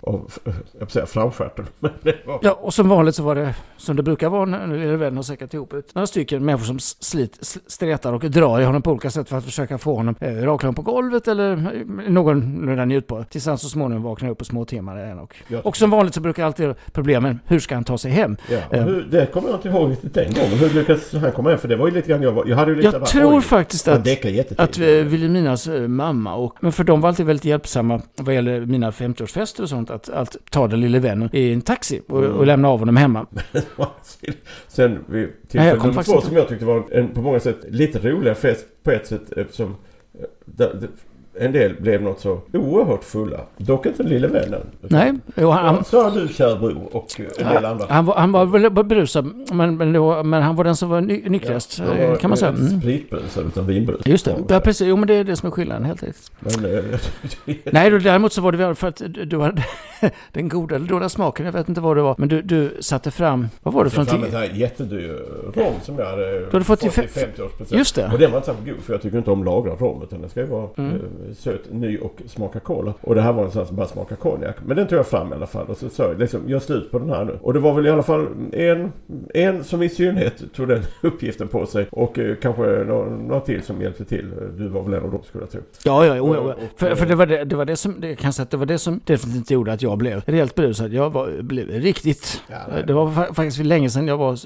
[0.00, 0.32] av,
[0.78, 1.66] jag säga framstjärten.
[1.80, 2.38] Var...
[2.42, 5.22] Ja, och som vanligt så var det som det brukar vara när lille vännen har
[5.22, 8.90] säckat ihop ut några stycken människor som slit, sl- stretar och drar i honom på
[8.90, 13.24] olika sätt för att försöka få honom raklång på golvet eller eh, någorlunda njutbar.
[13.30, 15.18] Tills han så småningom vaknar upp och småtimmar igen.
[15.18, 15.58] Och, Ja.
[15.64, 18.36] och som vanligt så brukar alltid problemen, hur ska han ta sig hem?
[18.50, 18.84] Ja, och Eh.
[18.84, 20.50] hur, det kommer jag inte ihåg riktigt den gången.
[20.58, 21.58] Hur lyckades han komma hem?
[21.58, 22.46] För det var ju lite grann jag var...
[22.46, 24.06] Jag hade ju lite Jag bara, tror oj, faktiskt att.
[24.56, 26.56] Att eh, Vilhelminas eh, mamma och...
[26.60, 29.90] Men för de var alltid väldigt hjälpsamma vad gäller mina 50-årsfester och sånt.
[29.90, 32.36] Att, att ta den lille vännen i en taxi och, Mm.
[32.36, 33.26] och lämna av honom hemma.
[34.68, 38.34] Sen vid tillfälle nummer två som jag tyckte var en på många sätt lite roligare
[38.34, 39.66] fest på ett sätt eftersom
[40.14, 40.88] eh, där-
[41.38, 43.40] en del blev något så oerhört fulla.
[43.56, 44.60] Dock inte lille vännen.
[44.80, 47.86] Nej, jo, han, Så har du kära bror och eh, en del andra.
[47.88, 49.92] han, var, han var väl berusad, men, men,
[50.28, 52.50] men han var den som var ny, nykterast, Ja, eh, kan man säga.
[52.50, 52.80] Mm.
[52.80, 54.06] Spritberusad utan vinberusad.
[54.06, 54.86] Just det, ja, precis.
[54.88, 56.32] Jo, men det är det som är skillnaden helt enkelt.
[56.40, 56.84] Men, eh,
[57.72, 59.64] Nej, då, däremot så var det väl för att du hade
[60.32, 62.14] den goda eller dåliga smaken, jag vet inte vad det var.
[62.18, 64.48] Men du, du satte fram, vad var det för jag fann en någonting?
[64.48, 65.18] sån här jättedyr
[65.54, 67.76] rom som jag hade hade fått i i fe- 50-årspresent.
[67.78, 68.10] Just det.
[68.12, 70.30] Och den var inte så god för jag tycker inte om lagrad rom utan den
[70.30, 70.92] ska ju vara Mm.
[71.34, 72.94] Söt, ny och smaka cola.
[73.00, 74.56] Och det här var en sån som bara smakar konjak.
[74.66, 76.90] Men den tog jag fram i alla fall och så sa jag liksom, gör slut
[76.90, 77.38] på den här nu.
[77.42, 78.92] Och det var väl i alla fall en,
[79.34, 81.86] en som i synnerhet tog den uppgiften på sig.
[81.90, 84.26] Och eh, kanske några, några till som hjälpte till.
[84.56, 85.60] Du var väl en av dem skulle jag tro.
[85.84, 86.22] Ja, ja, ja.
[86.22, 88.56] Och- För, för det var det, det var det som, det kan säga att det
[88.56, 90.92] var det som definitivt gjorde att jag blev rejält berusad.
[90.92, 92.84] Jag var, blev riktigt, Ja, nej.
[92.86, 94.38] det var fa- faktiskt för länge sedan jag var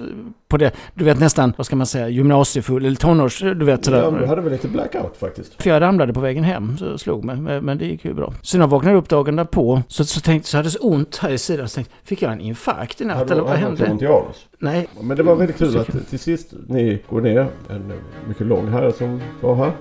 [0.47, 4.01] på det, du vet nästan, vad ska man säga, gymnasiefull eller tonårs, du vet sådär.
[4.03, 5.61] Ja, du hade väl lite blackout faktiskt.
[5.63, 7.61] För jag ramlade på vägen hem, så slog mig.
[7.61, 8.33] Men, det gick ju bra.
[8.41, 11.17] Så när jag vaknade upp dagen därpå, så, så tänkte så hade jag så ont
[11.17, 11.69] här i sidan.
[11.69, 13.91] Så tänkte, fick jag en infarkt i natt eller vad hade hände?
[13.91, 14.47] ont i anus.
[14.59, 17.47] Nej, Men det var väldigt kul att till sist ni går ner.
[17.69, 17.91] En
[18.27, 19.65] mycket lång herre som var här.
[19.67, 19.71] eh,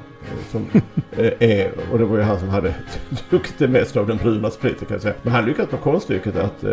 [0.52, 0.66] Som
[1.16, 2.74] eh, är, och det var ju han som hade
[3.30, 5.14] druckit det mesta av den bruna spriten kan jag säga.
[5.22, 6.70] Men han lyckades med konststycket att eh,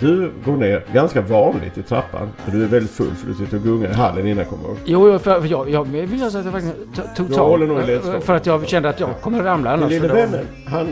[0.00, 2.28] du går ner ganska vanligt i trappan.
[2.46, 4.68] Och du är väldigt full för du sitter och gungar i hallen innan jag kommer
[4.70, 4.78] upp.
[4.84, 8.22] jo, jo, för, för jag, jag vill säga att jag faktiskt to- tog tag.
[8.24, 9.90] För att jag kände att jag kommer ramla Den annars.
[9.92, 10.86] lille för vännen, han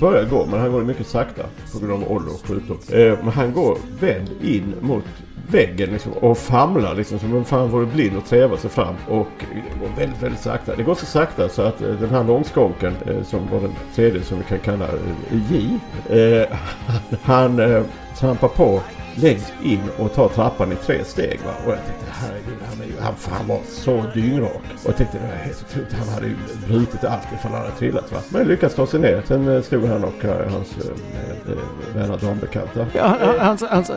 [0.00, 1.42] börjar gå men han går mycket sakta
[1.72, 2.78] på grund av ålder och sjukdom.
[2.92, 5.04] Eh, men han går vänd in mot
[5.50, 8.94] väggen liksom, och famlar liksom som om fan vore blind och trevar sig fram.
[9.08, 10.76] Och det går väldigt, väldigt sakta.
[10.76, 14.22] Det går så sakta så att eh, den här långskånken eh, som var den tredje
[14.22, 15.78] som vi kan kalla eh, J.
[16.08, 16.58] Eh,
[17.22, 17.82] han eh,
[18.18, 18.80] trampar på
[19.14, 21.40] längst in och tar trappan i tre steg.
[21.44, 21.52] Va?
[21.66, 24.62] Och jag tänkte herregud, han, är ju, han, han var så dyngrak.
[24.84, 25.92] Och jag tänkte det var helt otroligt.
[25.92, 26.36] Han hade ju
[26.68, 28.12] brutit allt ifall han hade trillat.
[28.12, 28.18] Va?
[28.28, 29.22] Men lyckades ta sig ner.
[29.28, 31.54] Sen eh, stod han och eh, hans eh,
[31.94, 32.86] vänner dambekanta.
[32.92, 33.90] Ja, hans, hans,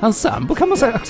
[0.00, 1.00] hans sambo kan man säga.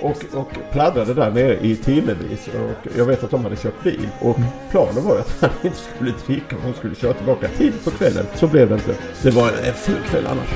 [0.00, 2.48] Och, och pladdrade där nere i timmevis.
[2.48, 4.08] Och jag vet att de hade kört bil.
[4.20, 4.36] Och
[4.70, 7.90] planen var ju att han inte skulle dricka och de skulle köra tillbaka tidigt på
[7.90, 8.26] kvällen.
[8.34, 8.94] Så blev det inte.
[9.22, 10.48] Det var en, fin kväll annars.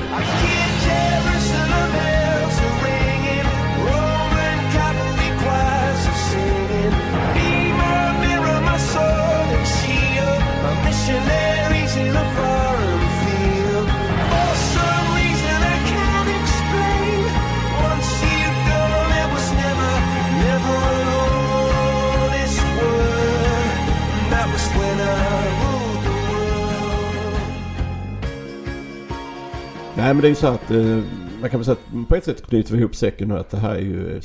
[30.03, 30.99] Nej men det är ju så att eh,
[31.43, 33.57] man kan väl säga att på ett sätt knyter vi ihop säcken nu att det
[33.57, 34.21] här är ju,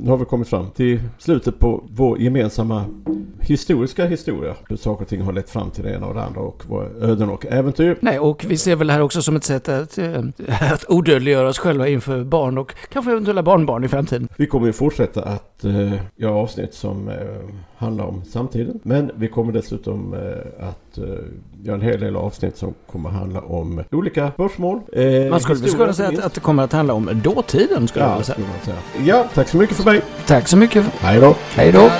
[0.00, 2.84] nu har vi kommit fram till slutet på vår gemensamma
[3.40, 4.54] historiska historia.
[4.68, 6.86] Hur saker och ting har lett fram till det ena och det andra och våra
[6.86, 7.96] öden och äventyr.
[8.00, 10.24] Nej, och vi ser väl det här också som ett sätt att, eh,
[10.72, 14.28] att odödliggöra oss själva inför barn och kanske eventuella barnbarn i framtiden.
[14.36, 17.14] Vi kommer ju fortsätta att eh, göra avsnitt som eh,
[17.76, 18.80] handlar om samtiden.
[18.82, 21.04] Men vi kommer dessutom eh, att eh,
[21.62, 24.80] göra en hel del avsnitt som kommer handla om olika spörsmål.
[24.92, 28.12] Eh, Man skulle väl kunna säga att det kommer att handla om dåtiden, skulle jag
[28.12, 29.06] Ja, vilja skulle man säga.
[29.06, 30.02] Ja, tack så mycket för mig.
[30.26, 30.84] Tack så mycket.
[31.00, 31.34] Hej då.
[31.54, 31.90] Hej då.